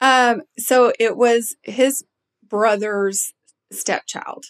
[0.00, 2.04] Um, so it was his
[2.42, 3.34] brother's
[3.70, 4.46] stepchild.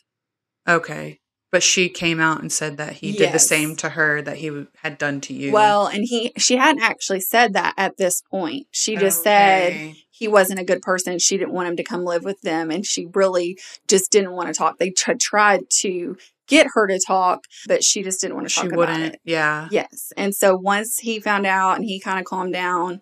[0.68, 1.20] Okay.
[1.50, 4.46] But she came out and said that he did the same to her that he
[4.46, 5.52] w- had done to you.
[5.52, 8.68] Well, and he, she hadn't actually said that at this point.
[8.70, 11.18] She just said, he wasn't a good person.
[11.18, 14.48] She didn't want him to come live with them, and she really just didn't want
[14.48, 14.78] to talk.
[14.78, 16.16] They tr- tried to
[16.56, 19.14] get her to talk, but she just didn't want to talk about wouldn't.
[19.14, 19.20] it.
[19.24, 19.68] Yeah.
[19.70, 23.00] Yes, and so once he found out and he kind of calmed down,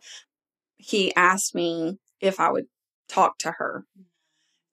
[0.76, 2.66] he asked me if I would
[3.08, 3.84] talk to her,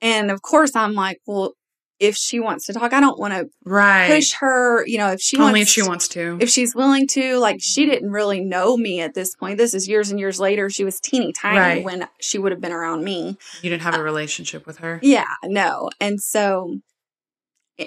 [0.02, 1.54] and of course I'm like, well,
[2.00, 4.08] if she wants to talk, I don't want to Right.
[4.12, 4.86] push her.
[4.86, 6.38] You know, if she Only wants if she wants to.
[6.40, 9.88] if she's willing to like she didn't really know me at this point this is
[9.88, 11.84] years and years later she was teeny tiny Right.
[11.84, 15.00] when she would have been around me you didn't have a uh, relationship with her.
[15.02, 16.78] yeah no and so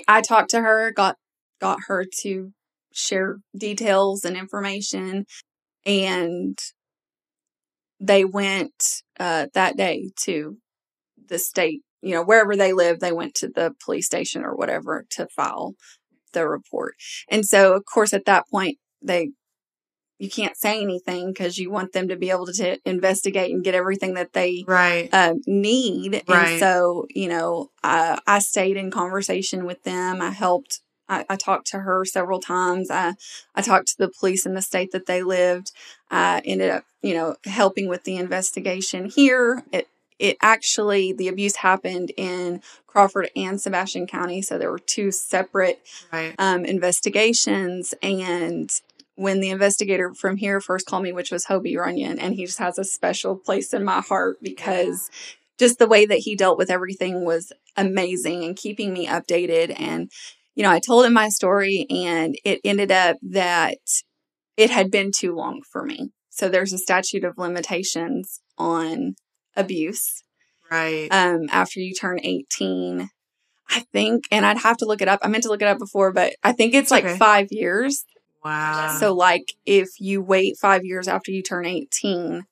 [0.08, 1.16] i talked to her got
[1.60, 2.52] got her to
[2.92, 5.24] share details and information
[5.86, 6.58] and
[8.00, 10.56] they went uh that day to
[11.28, 15.04] the state you know wherever they live they went to the police station or whatever
[15.10, 15.74] to file
[16.32, 16.94] the report.
[17.28, 19.30] And so of course at that point they
[20.20, 23.64] you can't say anything because you want them to be able to, to investigate and
[23.64, 25.08] get everything that they Right.
[25.12, 26.22] um, need.
[26.28, 26.50] Right.
[26.50, 30.20] And so, you know, I, I stayed in conversation with them.
[30.20, 30.80] I helped.
[31.08, 32.90] I, I talked to her several times.
[32.90, 33.14] I,
[33.54, 35.72] I talked to the police in the state that they lived.
[36.10, 39.64] I ended up, you know, helping with the investigation here.
[39.72, 44.42] It, it actually, the abuse happened in Crawford and Sebastian County.
[44.42, 45.80] So there were two separate
[46.12, 46.34] Right.
[46.38, 47.94] um, investigations.
[48.02, 48.70] And
[49.20, 52.58] when the investigator from here first called me, which was Hobie Runyon, and he just
[52.58, 55.10] has a special place in my heart because
[55.58, 59.78] just the way that he dealt with everything was amazing and keeping me updated.
[59.78, 60.10] And,
[60.54, 63.76] you know, I told him my story, and it ended up that
[64.56, 66.12] it had been too long for me.
[66.30, 69.16] So there's a statute of limitations on
[69.54, 70.22] abuse
[70.70, 71.08] Right.
[71.10, 73.10] um, after you turn 18
[73.68, 75.20] I think, and I'd have to look it up.
[75.22, 77.18] I meant to look it up before, but I think it's like Okay.
[77.18, 78.04] five years.
[78.44, 78.96] Wow.
[78.98, 82.44] So, like, if you wait five years after you turn 18,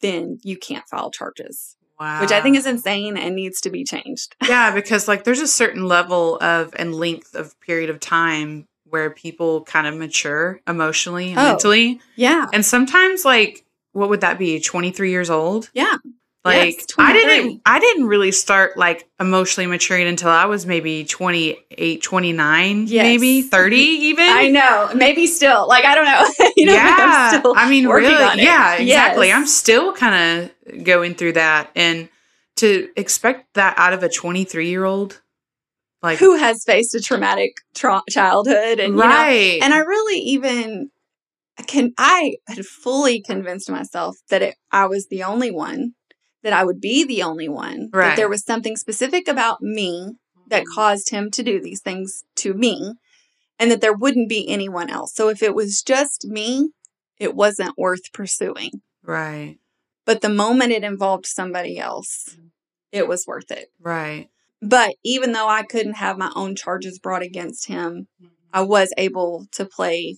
[0.00, 2.20] then you can't file charges, wow.
[2.20, 4.34] which I think is insane and needs to be changed.
[4.48, 9.10] yeah, because like there's a certain level of and length of period of time where
[9.10, 11.42] people kind of mature emotionally and Oh.
[11.50, 12.00] mentally.
[12.16, 12.46] Yeah.
[12.52, 14.60] And sometimes like what would that be?
[14.60, 15.68] 23 years old?
[15.74, 15.96] Yeah.
[16.44, 21.04] Like Yes, I didn't I didn't really start like emotionally maturing until I was maybe
[21.04, 23.02] 28, 29, Yes.
[23.02, 23.48] maybe mm-hmm.
[23.48, 24.24] 30 even.
[24.24, 24.90] I know.
[24.94, 25.68] Maybe still.
[25.68, 26.50] Like, I don't know.
[26.56, 29.28] you know, yeah, I'm still I mean, really, yeah, exactly.
[29.28, 29.36] Yes.
[29.36, 32.08] I'm still kind of going through that, and
[32.56, 35.20] to expect that out of a 23 year old,
[36.02, 40.20] like Who has faced a traumatic tra- childhood and, you know, right, and I really
[40.20, 40.90] even
[41.66, 45.92] can I had fully convinced myself that it, I was the only one,
[46.42, 48.08] that I would be the only one, Right.
[48.10, 50.12] that there was something specific about me
[50.46, 50.74] that mm-hmm.
[50.74, 52.94] caused him to do these things to me,
[53.58, 55.14] and that there wouldn't be anyone else.
[55.14, 56.70] So if it was just me,
[57.18, 58.82] it wasn't worth pursuing.
[59.02, 59.58] right,
[60.06, 62.46] But the moment it involved somebody else, mm-hmm.
[62.90, 63.68] it was worth it.
[63.78, 64.28] right,
[64.62, 68.08] But even though I couldn't have my own charges brought against him,
[68.52, 68.68] I mm-hmm.
[68.68, 70.16] was able to play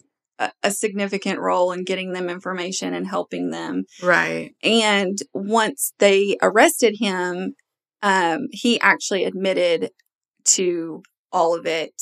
[0.63, 3.85] a, significant role in getting them information and helping them.
[4.03, 4.55] right.
[4.63, 7.55] And once they arrested him,
[8.03, 9.91] um, he actually admitted
[10.45, 11.03] to
[11.33, 11.95] all of it.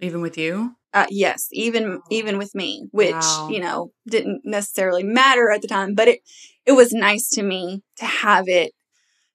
[0.00, 3.48] Even with you, Uh, yes, even even with me, which Wow.
[3.50, 6.20] you know didn't necessarily matter at the time, but it
[6.66, 8.72] it was nice to me to have it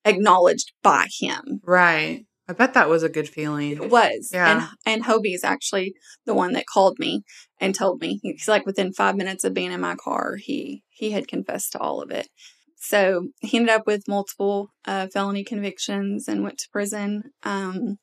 [0.06, 1.62] acknowledged by him.
[1.65, 2.26] right.
[2.49, 3.73] I bet that was a good feeling.
[3.73, 4.31] It was.
[4.33, 4.51] Yeah.
[4.51, 5.93] And and Hobie is actually
[6.25, 7.21] the one that called me
[7.62, 8.19] and told me.
[8.23, 11.79] He's like within five minutes of being in my car, he he had confessed to
[11.79, 12.27] all of it.
[12.75, 17.23] So he ended up with multiple uh, felony convictions and went to prison.
[17.43, 17.97] Um,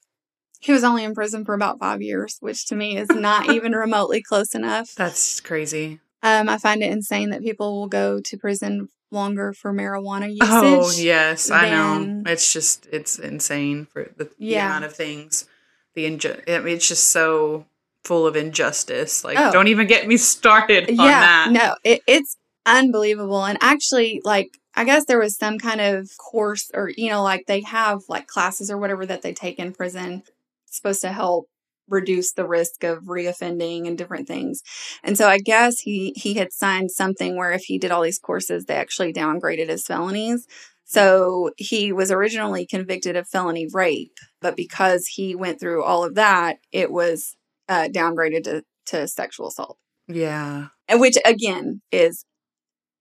[0.61, 3.72] he was only in prison for about five years, which to me is not even
[3.72, 4.94] remotely close enough.
[4.96, 5.98] That's crazy.
[6.22, 10.62] Um, I find it insane that people will go to prison longer for marijuana oh,
[10.83, 10.99] usage.
[10.99, 12.23] Oh yes, I know.
[12.27, 14.66] It's just it's insane for the, the Yeah.
[14.66, 15.47] amount of things.
[15.95, 17.66] The inju- I mean, it's just so
[18.05, 19.25] full of injustice.
[19.25, 19.51] Like, Oh.
[19.53, 21.51] don't even get me started on yeah, that.
[21.51, 23.45] no, it, it's unbelievable.
[23.45, 27.47] And actually, like, I guess there was some kind of course, or you know, like
[27.47, 30.23] they have like classes or whatever that they take in prison,
[30.66, 31.49] supposed to help
[31.88, 34.62] reduce the risk of reoffending and different things.
[35.03, 38.18] And so I guess he he had signed something where if he did all these
[38.18, 40.46] courses, they actually downgraded his felonies.
[40.85, 46.14] So he was originally convicted of felony rape, but because he went through all of
[46.14, 47.35] that, it was
[47.68, 50.68] uh, downgraded to, to sexual assault Yeah.
[50.87, 52.25] and which again is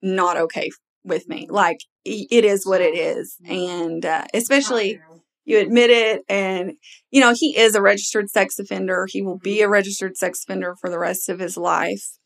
[0.01, 0.69] not okay
[1.03, 4.99] with me like it is what it is and uh, especially
[5.45, 6.73] you admit it and
[7.11, 10.75] you know he is a registered sex offender he will be a registered sex offender
[10.79, 12.17] for the rest of his life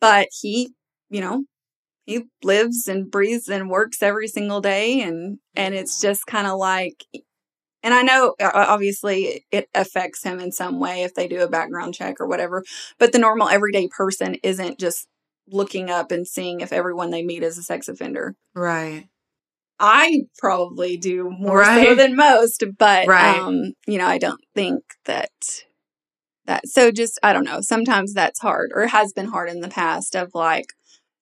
[0.00, 0.72] but he
[1.10, 1.44] you know
[2.06, 6.58] he lives and breathes and works every single day and and it's just kind of
[6.58, 7.04] like
[7.82, 11.48] and I know uh, obviously it affects him in some way if they do a
[11.48, 12.64] background check or whatever,
[12.98, 15.06] but the normal everyday person isn't just
[15.46, 18.34] looking up and seeing if everyone they meet is a sex offender.
[18.54, 19.06] Right.
[19.80, 23.38] I probably do more so than most, but Right.
[23.40, 25.30] um, you know, I don't think that
[26.46, 29.68] that so just I don't know, sometimes that's hard or has been hard in the
[29.68, 30.66] past of like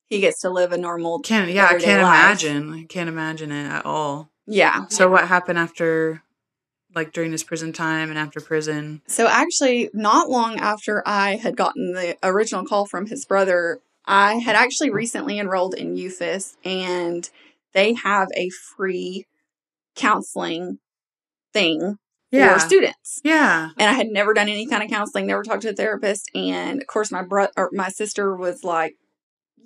[0.08, 2.42] he gets to live a normal Can't yeah, I can't life.
[2.42, 2.72] imagine.
[2.72, 4.30] I can't imagine it at all.
[4.46, 4.86] Yeah.
[4.88, 6.22] So what happened after
[6.94, 9.02] like during his prison time and after prison?
[9.08, 14.34] So actually, not long after I had gotten the original call from his brother, I
[14.34, 17.28] had actually recently enrolled in UFIS, and
[17.76, 19.26] they have a free
[19.94, 20.78] counseling
[21.52, 21.96] thing
[22.32, 22.54] Yeah.
[22.54, 23.20] for students.
[23.22, 23.70] Yeah.
[23.78, 26.80] And I had never done any kind of counseling, never talked to a therapist, and
[26.80, 28.94] of course, my brother or my sister was like.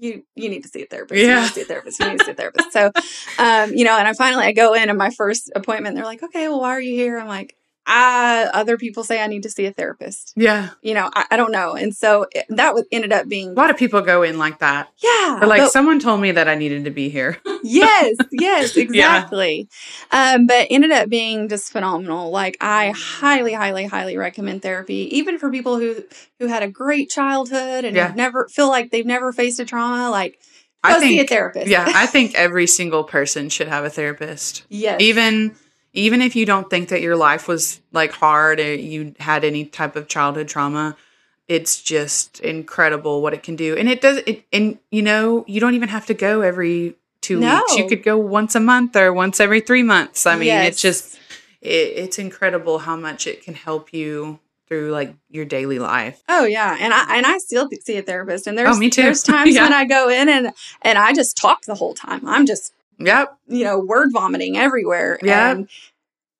[0.02, 1.20] You you need to see a therapist.
[1.20, 1.40] You Yeah.
[1.42, 2.00] need to see a therapist.
[2.00, 2.72] You need to see a therapist.
[2.72, 2.90] So,
[3.38, 6.22] um, you know, and I finally I go in and my first appointment, they're like,
[6.22, 7.18] okay, well, why are you here?
[7.18, 7.54] I'm like,
[7.86, 10.70] I other people say I need to see a therapist Yeah.
[10.82, 11.74] you know, I, I don't know.
[11.74, 14.58] And so it, that was, ended up being, A lot of people go in like
[14.60, 14.90] that.
[15.02, 15.36] yeah.
[15.40, 17.38] They're like, but- someone told me that I needed to be here.
[17.64, 19.68] yes, yes, exactly.
[20.10, 22.30] Um, but ended up being just phenomenal.
[22.30, 26.04] Like I highly, highly, highly recommend therapy, even for people who
[26.38, 28.12] who had a great childhood and Yeah.
[28.14, 30.10] never feel like they've never faced a trauma.
[30.10, 30.38] Like
[30.84, 31.66] go I see a therapist.
[31.68, 34.64] yeah, I think every single person should have a therapist.
[34.68, 35.56] yes, Even
[35.92, 39.64] even if you don't think that your life was like hard or you had any
[39.64, 40.96] type of childhood trauma,
[41.48, 43.76] it's just incredible what it can do.
[43.76, 47.40] And it does it and you know, you don't even have to go every 2
[47.40, 47.56] No.
[47.56, 47.76] weeks.
[47.76, 50.26] You could go once a month or once every 3 months.
[50.26, 50.68] I mean, Yes.
[50.68, 51.18] it's just
[51.60, 56.22] it, it's incredible how much it can help you through like your daily life.
[56.28, 59.02] Oh yeah, and I and I still see a therapist, and there's Oh, me too.
[59.02, 59.64] there's times Yeah.
[59.64, 62.26] when I go in and and I just talk the whole time.
[62.28, 63.36] I'm just Yep.
[63.48, 65.18] you know word vomiting everywhere.
[65.22, 65.50] Yeah.
[65.52, 65.68] and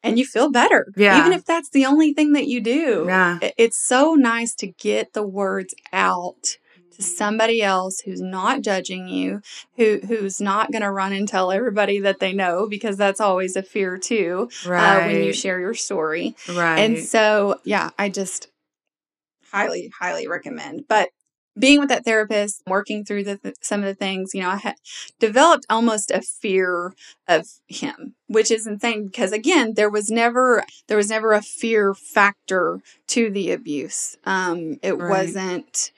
[0.03, 0.93] and you feel better.
[0.97, 1.19] Yeah.
[1.21, 3.05] even if that's the only thing that you do.
[3.07, 3.39] Yeah.
[3.59, 6.91] It's so nice to get the words out Mm-hmm.
[6.97, 9.43] to somebody else who's not judging you,
[9.77, 13.57] who who's not going to run and tell everybody that they know because that's always
[13.57, 14.97] a fear too Right.
[14.97, 16.35] uh, when you share your story.
[16.55, 16.79] right.
[16.79, 18.49] And so, yeah, I just
[19.53, 20.85] highly, highly recommend.
[20.89, 21.09] But
[21.59, 24.57] being with that therapist, working through the, th- some of the things, you know, I
[24.57, 24.77] had
[25.19, 26.95] developed almost a fear
[27.29, 31.93] of him, which is insane because again, there was never there was never a fear
[31.95, 34.17] factor to the abuse.
[34.25, 35.11] Um, it Right.
[35.11, 35.93] wasn't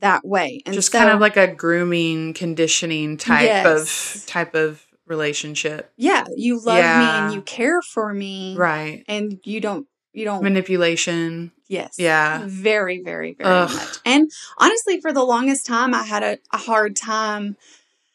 [0.00, 4.16] that way, and just so, kind of like a grooming conditioning type Yes.
[4.16, 5.92] of type of relationship.
[5.96, 9.04] yeah, you love me and you care for me, Right.
[9.06, 11.52] and you don't you don't Manipulation.
[11.68, 11.96] Yes.
[11.98, 12.42] Yeah.
[12.46, 13.74] Very, very, very Ugh.
[13.74, 13.98] much.
[14.04, 17.56] And honestly, for the longest time, I had a, a hard time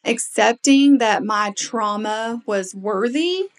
[0.06, 3.50] accepting that my trauma was worthy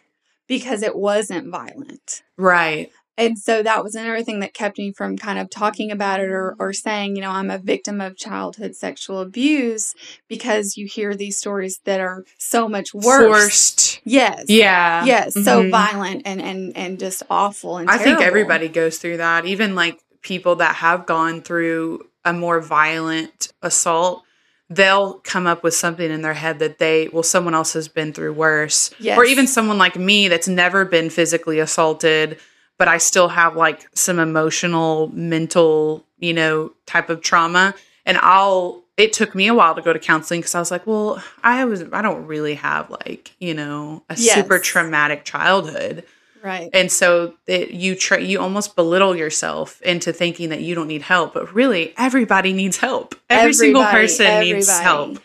[0.46, 2.22] because it wasn't violent.
[2.37, 2.90] Right.
[3.18, 6.31] And so that was another thing that kept me from kind of talking about it
[6.31, 9.94] or, or saying, you know, I'm a victim of childhood sexual abuse
[10.27, 13.27] because you hear these stories that are so much worse.
[13.27, 14.01] Forced.
[14.05, 14.46] Yes.
[14.49, 15.05] Yeah.
[15.05, 15.35] Yes.
[15.35, 15.70] So Mhm.
[15.70, 19.44] violent and, and, and just awful and I think everybody goes through that.
[19.44, 24.23] Even like people that have gone through a more violent assault,
[24.70, 28.12] they'll come up with something in their head that they, well, someone else has been
[28.14, 28.90] through worse.
[28.99, 29.18] Yes.
[29.18, 32.38] Or even someone like me that's never been physically assaulted,
[32.81, 37.75] but I still have like some emotional, mental, you know, type of trauma.
[38.07, 40.87] And I'll, it took me a while to go to counseling because I was like,
[40.87, 44.35] well, I was, I don't really have like, you know, a Yes.
[44.35, 46.05] super traumatic childhood.
[46.43, 46.71] Right.
[46.73, 51.03] And so it, you try, you almost belittle yourself into thinking that you don't need
[51.03, 53.14] help, but really everybody needs help.
[53.29, 55.19] Every single Everybody, person needs help.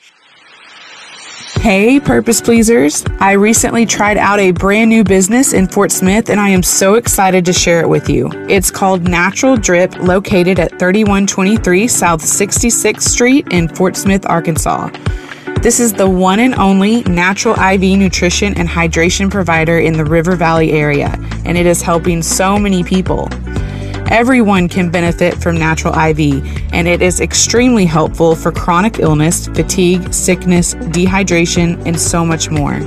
[1.59, 3.03] Hey, Purpose Pleasers.
[3.19, 6.93] I recently tried out a brand new business in Fort Smith and I am so
[6.93, 8.29] excited to share it with you.
[8.47, 14.89] It's called Natural Drip, located at 3123 South 66th Street in Fort Smith, Arkansas.
[15.61, 20.35] This is the one and only natural IV nutrition and hydration provider in the River
[20.35, 23.29] Valley area, and it is helping so many people.
[24.11, 30.13] Everyone can benefit from natural IV, and it is extremely helpful for chronic illness, fatigue,
[30.13, 32.79] sickness, dehydration, and so much more.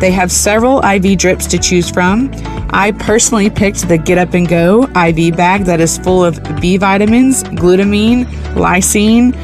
[0.00, 2.30] They have several IV drips to choose from.
[2.70, 6.76] I personally picked the Get Up and Go IV bag that is full of B
[6.76, 9.34] vitamins, glutamine, lysine,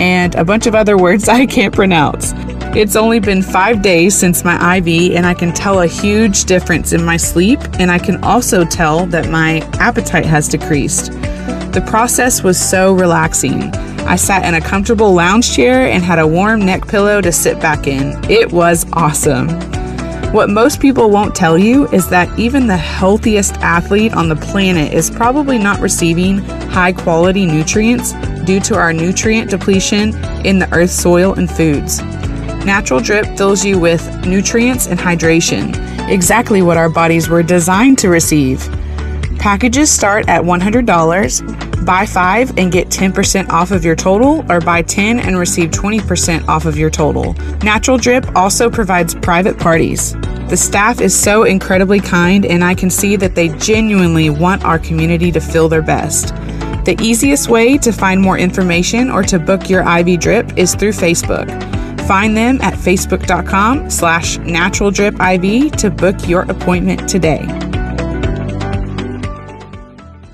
[0.00, 2.32] and a bunch of other words I can't pronounce.
[2.74, 6.94] It's only been five days since my IV, and I can tell a huge difference
[6.94, 11.12] in my sleep, and I can also tell that my appetite has decreased.
[11.72, 13.64] The process was so relaxing.
[14.04, 17.60] I sat in a comfortable lounge chair and had a warm neck pillow to sit
[17.60, 18.18] back in.
[18.30, 19.50] It was awesome.
[20.32, 24.94] What most people won't tell you is that even the healthiest athlete on the planet
[24.94, 26.38] is probably not receiving
[26.70, 30.14] high quality nutrients due to our nutrient depletion
[30.46, 32.00] in the earth's soil, and foods.
[32.64, 35.74] Natural Drip fills you with nutrients and hydration,
[36.08, 38.60] exactly what our bodies were designed to receive.
[39.38, 41.84] Packages start at $100.
[41.84, 46.46] Buy 5 and get 10% off of your total, or buy 10 and receive 20%
[46.46, 47.32] off of your total.
[47.64, 50.12] Natural Drip also provides private parties.
[50.48, 54.78] The staff is so incredibly kind, and I can see that they genuinely want our
[54.78, 56.28] community to feel their best.
[56.84, 60.92] The easiest way to find more information or to book your IV drip is through
[60.92, 61.48] Facebook.
[62.12, 67.40] Find them at facebook.com slash naturaldripiv to book your appointment today.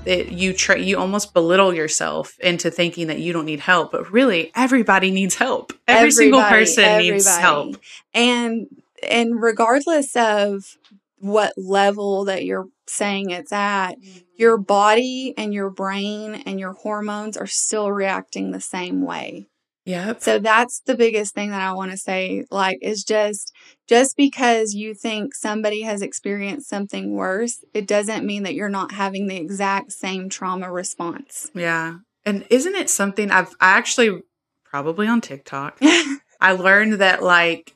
[0.05, 4.11] It, you try, you almost belittle yourself into thinking that you don't need help, but
[4.11, 5.71] really everybody needs help.
[5.87, 7.77] Every single Everybody, person needs help.
[8.13, 8.67] And
[9.09, 10.77] and regardless of
[11.19, 14.19] what level that you're saying it's at, mm-hmm.
[14.35, 19.47] your body and your brain and your hormones are still reacting the same way.
[19.85, 20.21] Yep.
[20.21, 23.51] So that's the biggest thing that I want to say like is just
[23.87, 28.91] just because you think somebody has experienced something worse, it doesn't mean that you're not
[28.91, 31.49] having the exact same trauma response.
[31.55, 31.97] Yeah.
[32.25, 34.21] And isn't it something I've I actually
[34.63, 35.79] probably on TikTok
[36.41, 37.75] I learned that like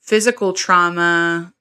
[0.00, 1.52] physical trauma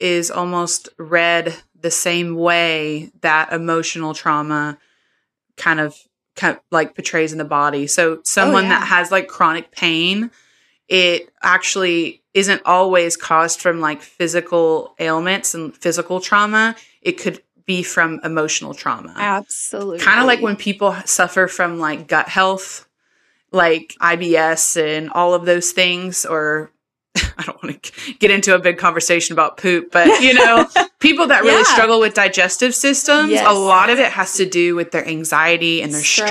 [0.00, 4.78] is almost read the same way that emotional trauma
[5.56, 5.96] kind of kind of,
[6.70, 7.86] like portrays in the body.
[7.86, 8.78] So someone yeah.
[8.78, 10.30] that has like chronic pain,
[10.88, 16.76] it actually isn't always caused from like physical ailments and physical trauma.
[17.02, 19.14] It could be from emotional trauma.
[19.16, 19.98] Absolutely.
[19.98, 22.88] Kind of like when people suffer from like gut health,
[23.52, 26.72] like IBS and all of those things, or
[27.38, 30.66] I don't want to get into a big conversation about poop, but you know,
[31.00, 31.62] people that really Yeah.
[31.74, 33.46] struggle with digestive systems, Yes.
[33.48, 36.28] a lot of it has to do with their anxiety and their Stress.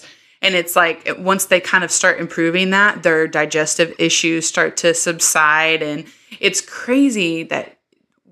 [0.00, 0.12] stress.
[0.40, 4.92] And it's like once they kind of start improving that, their digestive issues start to
[4.92, 5.82] subside.
[5.84, 6.04] And
[6.40, 7.78] it's crazy that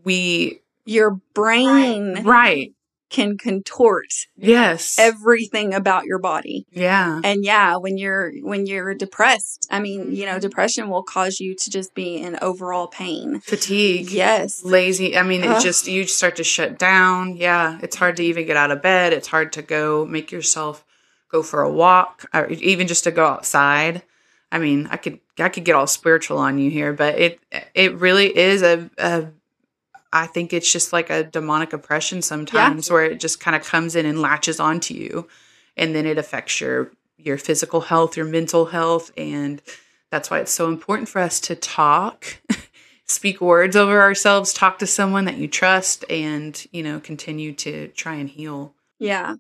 [0.04, 2.72] we, your brain right.
[3.10, 4.06] Can contort
[4.36, 4.96] Yes.
[4.98, 6.66] everything about your body.
[6.70, 7.20] yeah.
[7.24, 11.54] And yeah, when you're when you're depressed, I mean, you know, depression will cause you
[11.56, 13.40] to just be in overall pain.
[13.40, 14.10] Fatigue.
[14.10, 14.64] Yes.
[14.64, 15.16] lazy.
[15.18, 17.36] I mean, it just you start to shut down.
[17.36, 19.12] Yeah, it's hard to even get out of bed.
[19.12, 20.84] It's hard to go make yourself
[21.30, 24.02] go for a walk, or even just to go outside.
[24.52, 27.40] I mean, I could I could get all spiritual on you here, but it
[27.74, 28.88] it really is a.
[28.98, 29.28] a
[30.12, 33.94] I think it's just like a demonic oppression sometimes, where it just kind of comes
[33.96, 35.28] in and latches onto you,
[35.76, 39.62] and then it affects your your physical health, your mental health, and
[40.10, 42.40] that's why it's so important for us to talk
[43.06, 47.88] speak words over ourselves, talk to someone that you trust, and you know, continue to
[47.88, 48.74] try and heal.
[48.98, 49.36] Yeah.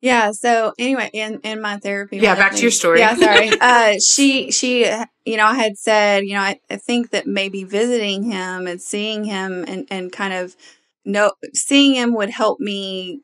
[0.00, 0.30] Yeah.
[0.32, 2.18] So anyway, in in my therapy.
[2.18, 3.00] Yeah, back to your story.
[3.00, 3.50] Yeah, sorry.
[3.60, 4.86] uh, she she,
[5.24, 8.80] you know, I had said, you know, I, I think that maybe visiting him and
[8.80, 10.56] seeing him and and kind of
[11.04, 13.20] no seeing him would help me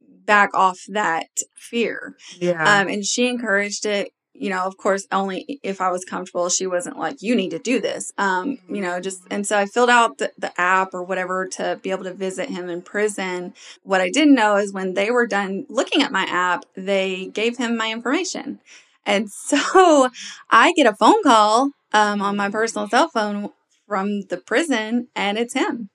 [0.00, 2.16] back off that fear.
[2.38, 4.10] Yeah, Um, and she encouraged it.
[4.38, 6.48] You know, of course, only if I was comfortable.
[6.48, 9.66] She wasn't like, "You need to do this." Um, you know, just and so I
[9.66, 13.54] filled out the, the app or whatever to be able to visit him in prison.
[13.82, 17.56] What I didn't know is when they were done looking at my app, they gave
[17.58, 18.60] him my information,
[19.04, 20.10] and so
[20.50, 23.50] I get a phone call um, on my personal cell phone
[23.86, 25.90] from the prison, and it's him.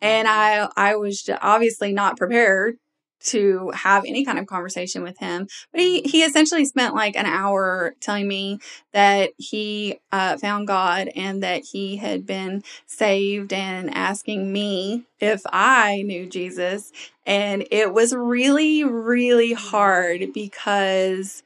[0.00, 2.76] And I, I was obviously not prepared
[3.20, 5.46] to have any kind of conversation with him.
[5.72, 8.58] But he, he essentially spent like an hour telling me
[8.92, 15.42] that he uh, found God and that he had been saved and asking me if
[15.46, 16.92] I knew Jesus.
[17.24, 21.42] And it was really, really hard because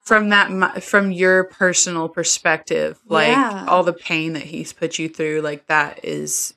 [0.00, 3.64] from that, from your personal perspective, like Yeah.
[3.68, 6.54] all the pain that he's put you through, like that is,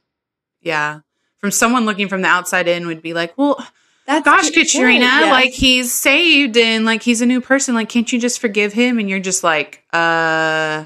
[0.61, 0.99] yeah.
[1.37, 3.63] From someone looking from the outside in, would be like, well,
[4.05, 4.49] that's gosh.
[4.51, 5.31] Katrina, Yeah.
[5.31, 7.75] like he's saved and like he's a new person.
[7.75, 8.99] Like, can't you just forgive him?
[8.99, 10.85] And you're just like, uh,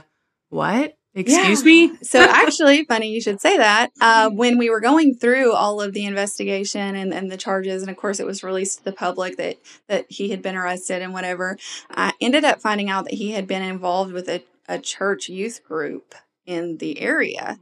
[0.49, 0.93] what?
[1.15, 1.65] Excuse Yeah.
[1.65, 1.97] me?
[2.03, 5.93] so actually funny you should say that uh, when we were going through all of
[5.93, 9.35] the investigation and, and the charges and of course it was released to the public
[9.37, 9.57] that
[9.87, 11.57] that he had been arrested and whatever
[11.89, 15.63] i ended up finding out that he had been involved with a, a church youth
[15.63, 16.13] group
[16.45, 17.57] in the area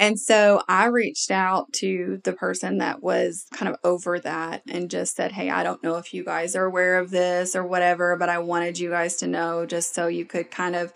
[0.00, 4.90] and so i reached out to the person that was kind of over that and
[4.90, 8.16] just said hey i don't know if you guys are aware of this or whatever
[8.16, 10.92] but i wanted you guys to know just so you could kind of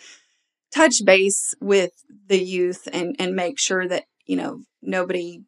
[0.75, 1.93] touch base with
[2.29, 5.43] the youth and and make sure that you know nobody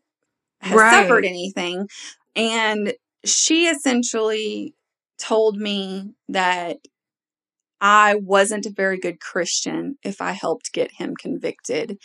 [0.60, 1.02] has Right.
[1.02, 1.88] suffered anything
[2.36, 2.94] and
[3.24, 4.74] she essentially
[5.18, 6.76] told me that
[7.80, 11.98] I wasn't a very good Christian if I helped get him convicted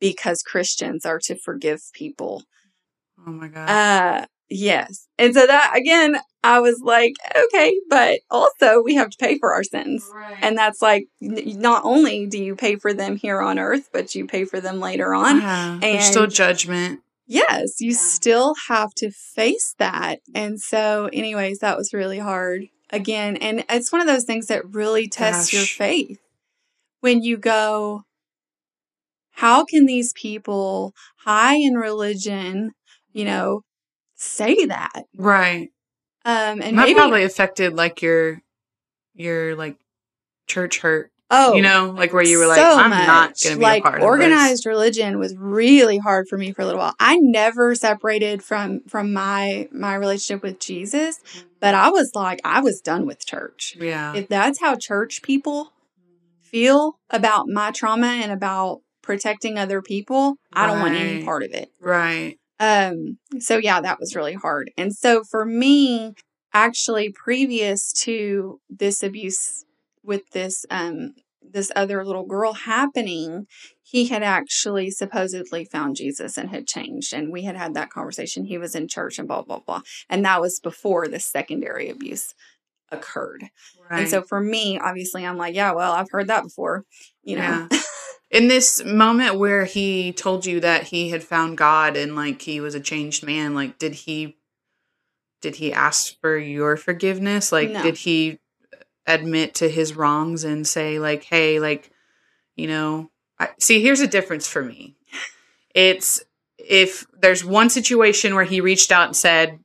[0.00, 2.42] because Christians are to forgive people.
[3.26, 3.68] Oh my God.
[3.68, 5.08] Uh yes.
[5.18, 9.52] And so that again I was like okay, but also we have to pay for
[9.52, 10.08] our sins.
[10.42, 14.14] And that's like, n- not only do you pay for them here on earth, but
[14.14, 15.40] you pay for them later on.
[15.40, 15.78] yeah.
[15.80, 17.00] There's still judgment.
[17.26, 17.96] Yes, you Yeah.
[17.96, 20.20] still have to face that.
[20.34, 23.36] And so, anyways, that was really hard again.
[23.38, 26.20] And it's one of those things that really tests your faith
[27.00, 28.04] when you go,
[29.36, 32.72] how can these people high in religion,
[33.12, 33.60] you know,
[34.14, 35.04] say that?
[35.16, 35.68] Right.
[36.24, 38.40] Um, and that maybe, probably affected like your
[39.14, 39.76] your like
[40.46, 41.10] church hurt.
[41.30, 43.84] oh, you know, like where you were like, so I'm not going to be like
[43.84, 46.94] a part organized religion was really hard for me for a little while.
[46.98, 51.20] I never separated from from my my relationship with Jesus,
[51.60, 53.76] but I was like I was done with church.
[53.78, 55.72] yeah, If that's how church people
[56.40, 61.52] feel about my trauma and about protecting other people, I don't want any part of
[61.52, 61.70] it.
[61.80, 62.36] right.
[62.58, 64.70] Um, so yeah, that was really hard.
[64.76, 66.14] And so for me,
[66.52, 69.64] actually previous to this abuse
[70.02, 71.12] with this um
[71.48, 73.46] this other little girl happening,
[73.82, 77.14] he had actually supposedly found Jesus and had changed.
[77.14, 78.44] And we had had that conversation.
[78.44, 79.82] He was in church and blah, blah, blah.
[80.08, 82.34] And that was before the secondary abuse
[82.90, 83.44] occurred.
[83.88, 84.00] Right.
[84.00, 86.82] And so for me, obviously, I'm like, yeah, well, I've heard that before,
[87.22, 87.68] you know.
[88.30, 92.60] In this moment where he told you that he had found God and like he
[92.60, 94.36] was a changed man, like did he
[95.40, 97.52] did he ask for your forgiveness?
[97.52, 97.82] Like No.
[97.82, 98.40] did he
[99.06, 101.90] admit to his wrongs and say like, "Hey, like,
[102.56, 104.96] you know, I, see, here's a difference for me.
[105.74, 106.22] It's
[106.58, 109.60] if there's one situation where he reached out and said,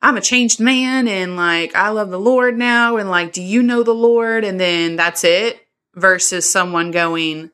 [0.00, 3.62] I'm a changed man and like I love the Lord now and like do you
[3.62, 7.50] know the Lord and then that's it versus someone going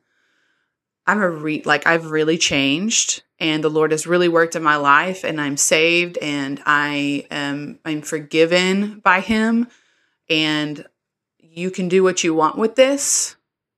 [1.11, 4.77] I'm a re like I've really changed and the Lord has really worked in my
[4.77, 9.67] life and I'm saved and I am I'm forgiven by him
[10.29, 10.85] and
[11.37, 13.35] you can do what you want with this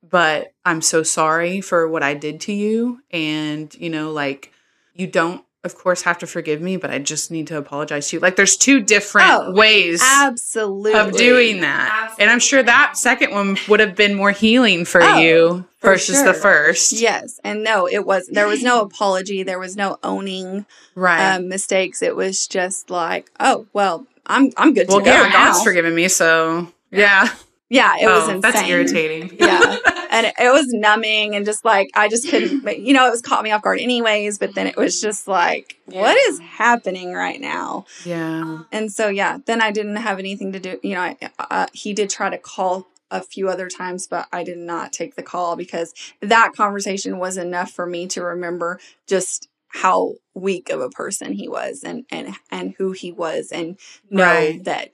[0.08, 4.54] but I'm so sorry for what I did to you and you know like
[4.94, 8.18] you don't of course have to forgive me but I just need to apologize to
[8.18, 10.94] you like there's two different Oh, ways Absolutely.
[10.94, 12.16] of doing that.
[12.20, 15.92] And I'm sure that second one would have been more healing for Oh, you for
[15.92, 16.26] versus sure.
[16.26, 16.92] the first.
[16.94, 17.40] Yes.
[17.44, 19.44] And no, it was, there was no apology.
[19.44, 21.36] There was no owning Right.
[21.36, 22.02] um, mistakes.
[22.02, 25.32] It was just like, oh, well, I'm, I'm good well, to go yeah, now.
[25.52, 27.30] God's forgiven me, so yeah.
[27.70, 28.42] Yeah, it was oh, insane.
[28.42, 29.36] that's irritating.
[29.40, 29.78] Yeah.
[30.14, 32.64] and it, it was numbing and just like I just couldn't.
[32.64, 34.38] But, you know, it was caught me off guard anyways.
[34.40, 37.86] But then it was just like, what is happening right now?
[38.06, 38.60] yeah.
[38.72, 40.80] And so yeah, then I didn't have anything to do.
[40.84, 44.44] You know, I, uh, he did try to call a few other times, but I
[44.44, 49.50] did not take the call because that conversation was enough for me to remember just
[49.68, 53.78] how weak of a person he was and and and who he was and
[54.10, 54.64] know Right.
[54.64, 54.94] that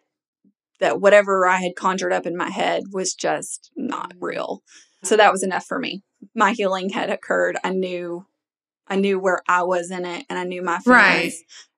[0.79, 4.63] that whatever I had conjured up in my head was just not real.
[5.03, 6.03] So that was enough for me.
[6.35, 7.57] My healing had occurred.
[7.63, 8.25] I knew
[8.87, 10.87] I knew where I was in it and I knew my feelings.
[10.87, 11.33] Right.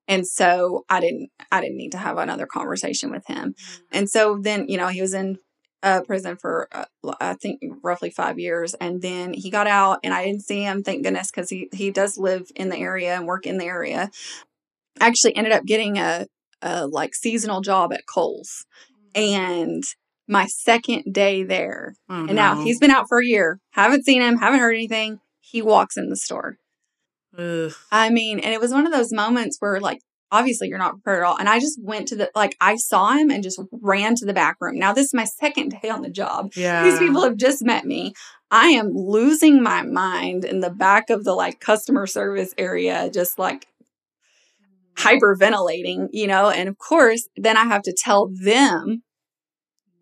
[0.07, 3.55] And so I didn't I didn't need to have another conversation with him.
[3.91, 5.37] And so then, you know, he was in
[5.83, 6.85] uh, prison for uh,
[7.19, 10.83] I think roughly five years, and then he got out, and I didn't see him.
[10.83, 14.11] Thank goodness, because he he does live in the area and work in the area.
[14.99, 16.27] I actually ended up getting a,
[16.61, 18.65] a like seasonal job at Kohl's,
[19.15, 19.83] and
[20.31, 22.63] my second day there, Oh, and now no.
[22.63, 23.59] he's been out for a year.
[23.71, 24.37] Haven't seen him.
[24.37, 25.19] Haven't heard anything.
[25.41, 26.55] He walks in the store.
[27.37, 27.73] Ugh.
[27.91, 29.99] I mean, and it was one of those moments where like
[30.31, 31.37] obviously you're not prepared at all.
[31.37, 34.33] And I just went to the like I saw him and just ran to the
[34.33, 34.79] back room.
[34.79, 36.53] Now this is my second day on the job.
[36.55, 36.83] Yeah.
[36.83, 38.13] These people have just met me.
[38.49, 43.37] I am losing my mind in the back of the like customer service area, just
[43.37, 43.67] like
[44.97, 49.03] hyperventilating, you know, and of course, then I have to tell them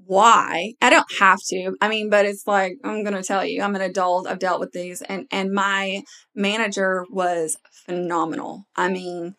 [0.10, 0.74] why.
[0.82, 1.76] I don't have to.
[1.82, 3.62] I mean, but it's like I'm going to tell you.
[3.62, 4.26] I'm an adult.
[4.28, 6.02] I've dealt with these and and my
[6.34, 8.66] manager was phenomenal.
[8.76, 9.36] I mean,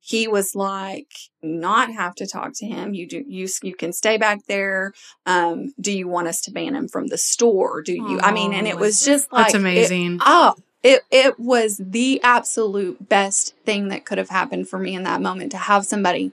[0.00, 1.06] he was like
[1.42, 4.92] not have to talk to him you do you you can stay back there
[5.26, 8.54] um do you want us to ban him from the store do you i mean
[8.54, 10.18] and it was just like That's it- amazing.
[10.24, 15.02] oh it it was the absolute best thing that could have happened for me in
[15.02, 16.32] that moment to have somebody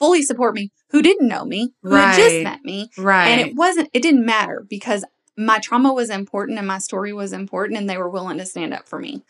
[0.00, 2.42] fully support me who didn't know me who had just Right.
[2.44, 3.28] met me right.
[3.28, 5.04] and it wasn't it didn't matter because
[5.36, 8.74] my trauma was important and my story was important and they were willing to stand
[8.74, 9.22] up for me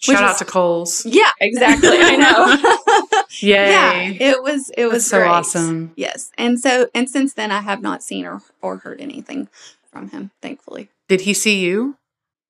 [0.00, 1.06] Shout which out to Kohl's.
[1.06, 3.70] yeah exactly i know Yay.
[3.70, 5.92] yeah it was it was so awesome.
[5.96, 9.48] yes and so and since then i have not seen or or heard anything
[9.92, 11.96] from him thankfully Did he see you?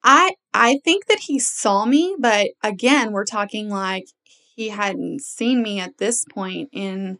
[0.02, 4.06] i i think that he saw me but again we're talking like
[4.54, 7.18] he hadn't seen me at this point in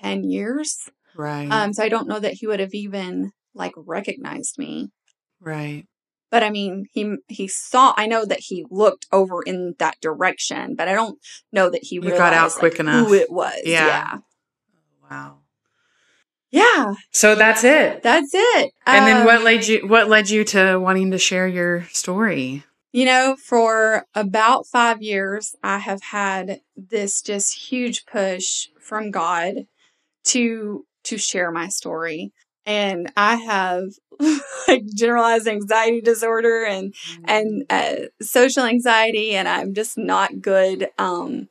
[0.00, 1.50] 10 years Right.
[1.50, 4.90] um so i don't know that he would have even like recognized me
[5.40, 5.86] right.
[6.30, 10.74] but i mean he he saw i know that he looked over in that direction
[10.76, 11.18] but i don't
[11.52, 13.06] know that he You realized got out like, quick enough.
[13.06, 13.86] who it was Yeah.
[13.86, 14.16] yeah
[15.10, 15.38] Wow.
[16.50, 18.02] yeah So that's it.
[18.02, 21.46] that's it And then Um, what led you what led you to wanting to share
[21.48, 22.64] your story?
[22.96, 29.66] You know, for about five years, I have had this just huge push from God
[30.28, 32.32] to to share my story,
[32.64, 33.82] and I have
[34.66, 36.94] like generalized anxiety disorder and
[37.26, 40.88] and uh, social anxiety, and I'm just not good.
[40.96, 41.50] Um,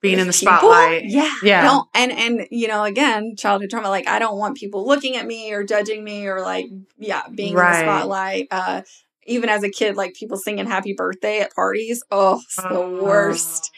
[0.00, 0.56] being in the people.
[0.56, 1.06] spotlight.
[1.06, 1.80] Yeah, Yeah.
[1.94, 3.88] And and you know, again, childhood trauma.
[3.88, 6.66] Like I don't want people looking at me or judging me or like
[6.96, 8.46] yeah, being in the spotlight.
[8.52, 8.82] Uh,
[9.28, 12.02] even as a kid, like people singing "Happy Birthday" at parties.
[12.10, 13.04] Oh, it's the Oh.
[13.04, 13.70] worst.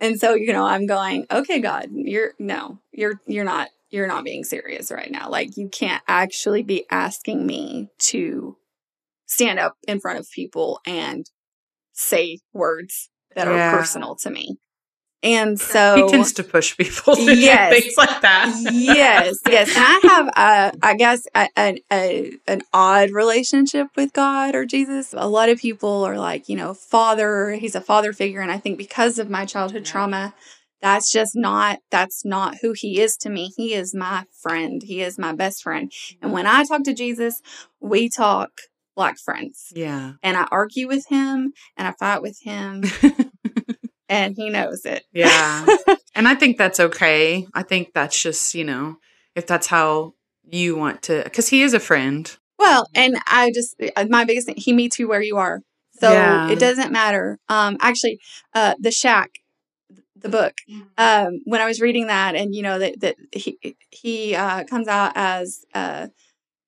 [0.00, 4.24] And so you know, I'm going, okay, God, you're no, you're you're not you're not
[4.24, 5.30] being serious right now.
[5.30, 8.56] Like you can't actually be asking me to
[9.26, 11.30] stand up in front of people and
[11.92, 13.54] say words that Yeah.
[13.54, 14.58] are personal to me.
[15.22, 17.74] And so he tends to push people to Yes.
[17.74, 18.54] do things like that.
[18.72, 19.74] yes, yes.
[19.74, 24.64] And I have, uh, I guess, a, a, a, an odd relationship with God or
[24.64, 25.14] Jesus.
[25.16, 28.40] A lot of people are like, you know, father, he's a father figure.
[28.40, 30.34] And I think because of my childhood trauma,
[30.82, 33.52] that's just not, that's not who he is to me.
[33.56, 34.82] He is my friend.
[34.84, 35.90] He is my best friend.
[36.22, 37.40] And when I talk to Jesus,
[37.80, 38.50] we talk
[38.96, 39.66] like friends.
[39.74, 40.12] yeah.
[40.22, 42.82] And I argue with him and I fight with him
[44.08, 45.04] and he knows it.
[45.12, 45.66] Yeah.
[46.14, 47.46] and I think that's okay.
[47.54, 48.96] I think that's just, you know,
[49.34, 52.34] if that's how you want to, because he is a friend.
[52.58, 55.60] Well, and I just uh, my biggest thing, he meets you where you are.
[55.98, 56.48] So Yeah.
[56.50, 57.38] it doesn't matter.
[57.48, 58.18] Um actually
[58.54, 59.30] uh The Shack
[60.18, 60.54] the book
[60.96, 64.88] um when I was reading that and you know that that he he uh comes
[64.88, 66.08] out as uh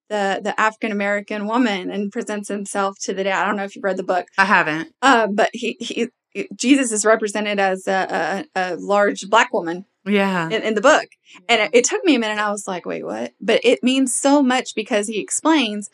[0.09, 3.41] the the African American woman and presents himself to the dad.
[3.43, 4.27] I don't know if you read the book.
[4.37, 4.93] I haven't.
[5.01, 6.09] Uh but he he
[6.55, 10.47] Jesus is represented as a, a, a large black woman Yeah.
[10.49, 11.07] in, in the book.
[11.47, 12.37] And it, it took me a minute.
[12.39, 13.33] I was like, wait, what?
[13.41, 15.89] But it means so much because he explains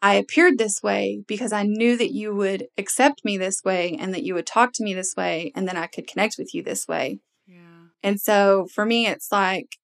[0.00, 4.14] I appeared this way because I knew that you would accept me this way and
[4.14, 6.62] that you would talk to me this way and then I could connect with you
[6.62, 7.18] this way.
[7.46, 7.56] yeah.
[8.02, 9.76] And so for me, it's like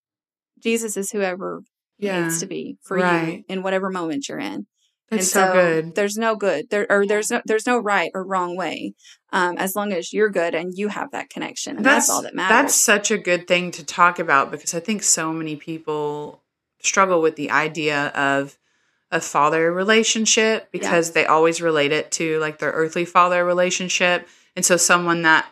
[0.63, 1.63] Jesus is whoever
[1.99, 2.23] Yeah.
[2.23, 4.67] needs to be for you in whatever moment you're in.
[5.17, 5.95] That's and so, good.
[5.95, 8.95] There's no good there or there's no there's no right or wrong way.
[9.33, 11.77] Um, as long as you're good and you have that connection.
[11.77, 12.51] And that's, all that matters.
[12.51, 16.41] That's such a good thing to talk about because I think so many people
[16.81, 18.57] struggle with the idea of
[19.11, 24.29] a father relationship because they always relate it to like their earthly father relationship.
[24.55, 25.47] And so someone that,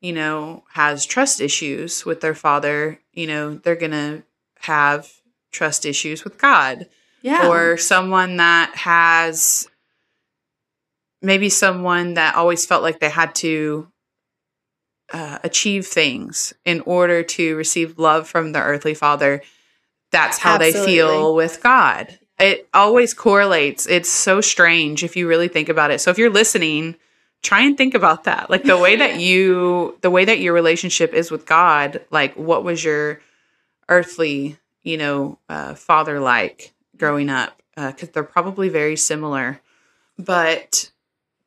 [0.00, 4.22] you know, has trust issues with their father, you know, they're going to
[4.60, 5.12] have
[5.52, 6.88] trust issues with God
[7.22, 7.48] yeah.
[7.48, 9.68] or someone that has
[11.20, 13.88] maybe someone that always felt like they had to
[15.12, 19.42] uh, achieve things in order to receive love from the earthly father.
[20.10, 22.18] That's how they feel with god.
[22.38, 23.86] It always correlates.
[23.86, 26.00] It's so strange if you really think about it.
[26.00, 26.96] So if you're listening
[27.42, 28.48] try and think about that.
[28.48, 32.64] Like the way that you the way that your relationship is with god like what
[32.64, 33.20] was your
[33.88, 36.71] earthly you know uh, father like
[37.02, 39.60] growing up uh, because they're probably very similar.
[40.16, 40.92] But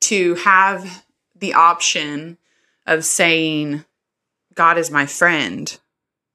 [0.01, 2.37] to have the option
[2.85, 3.83] of saying
[4.53, 5.79] god is my friend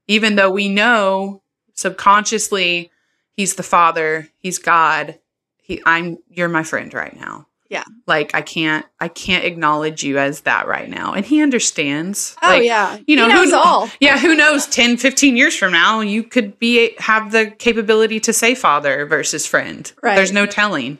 [0.08, 1.42] even though we know
[1.74, 2.90] subconsciously
[3.32, 5.18] he's the father he's god
[5.62, 7.84] he i'm you're my friend right now Yeah.
[8.08, 12.48] like i can't i can't acknowledge you as that right now and he understands Oh
[12.48, 12.98] like, yeah.
[13.06, 13.88] you know, who all.
[14.00, 18.32] yeah who knows 10 15 years from now you could be have the capability to
[18.32, 20.16] say father versus friend Right.
[20.16, 20.98] there's no telling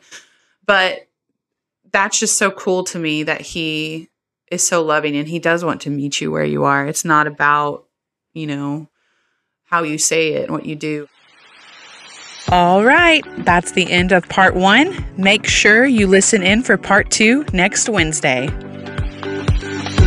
[0.65, 1.07] but
[1.91, 4.07] that's just so cool to me that he
[4.49, 7.27] is so loving and he does want to meet you where you are it's not
[7.27, 7.85] about
[8.33, 8.87] you know
[9.65, 11.07] how you say it and what you do
[12.49, 15.05] All right, that's the end of part one.
[15.15, 18.49] Make sure you listen in for part two next Wednesday.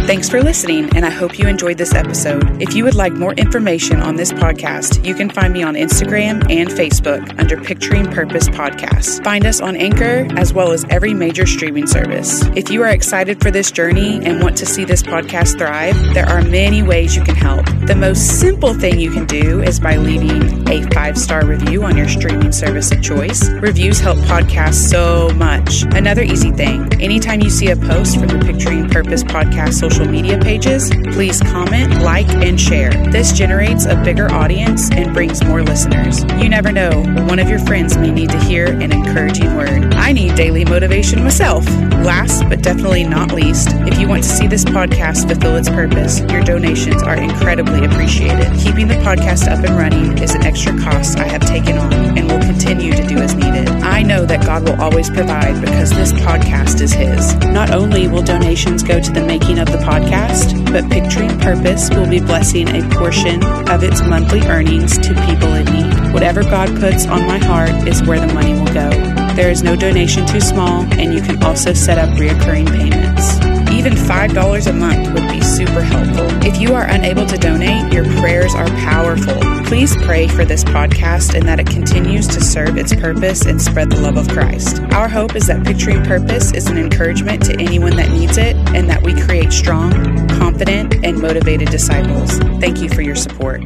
[0.07, 2.61] Thanks for listening, and I hope you enjoyed this episode.
[2.61, 6.45] If you would like more information on this podcast, you can find me on Instagram
[6.51, 9.25] and Facebook under Picturing Purpose Podcast.
[9.25, 12.43] Find us on Anchor as well as every major streaming service.
[12.55, 16.27] If you are excited for this journey and want to see this podcast thrive, there
[16.27, 17.65] are many ways you can help.
[17.87, 21.97] The most simple thing you can do is by leaving a five star review on
[21.97, 23.49] your streaming service of choice.
[23.49, 25.85] Reviews help podcasts so much.
[25.95, 30.37] Another easy thing anytime you see a post from the Picturing Purpose podcast social media
[30.37, 32.91] pages, please comment, like, and share.
[33.13, 36.25] This generates a bigger audience and brings more listeners.
[36.43, 36.91] You never know,
[37.29, 39.95] one of your friends may need to hear an encouraging word.
[39.95, 41.65] I need daily motivation myself.
[42.05, 46.19] Last but definitely not least, if you want to see this podcast fulfill its purpose,
[46.23, 48.53] your donations are incredibly appreciated.
[48.59, 52.29] Keeping the podcast up and running is an extra cost I have taken on and
[52.29, 53.69] will continue to do as needed.
[53.85, 57.37] I know that God will always provide because this podcast is His.
[57.37, 62.09] Not only will donations go to the making of the podcast, but Picturing Purpose will
[62.09, 66.13] be blessing a portion of its monthly earnings to people in need.
[66.13, 68.91] Whatever God puts on my heart is where the money will go.
[69.35, 73.37] There is no donation too small, and you can also set up reoccurring payments.
[73.73, 76.34] Even $5 a month would be super helpful.
[76.47, 79.35] If you are unable to donate, your prayers are powerful.
[79.65, 83.91] Please pray for this podcast and that it continues to serve its purpose and spread
[83.91, 84.81] the love of Christ.
[84.93, 88.91] Our hope is that Picturing Purpose is an encouragement to anyone that needs it and
[88.91, 89.93] that we create strong,
[90.29, 92.39] confident, and motivated disciples.
[92.61, 93.63] Thank you for your support.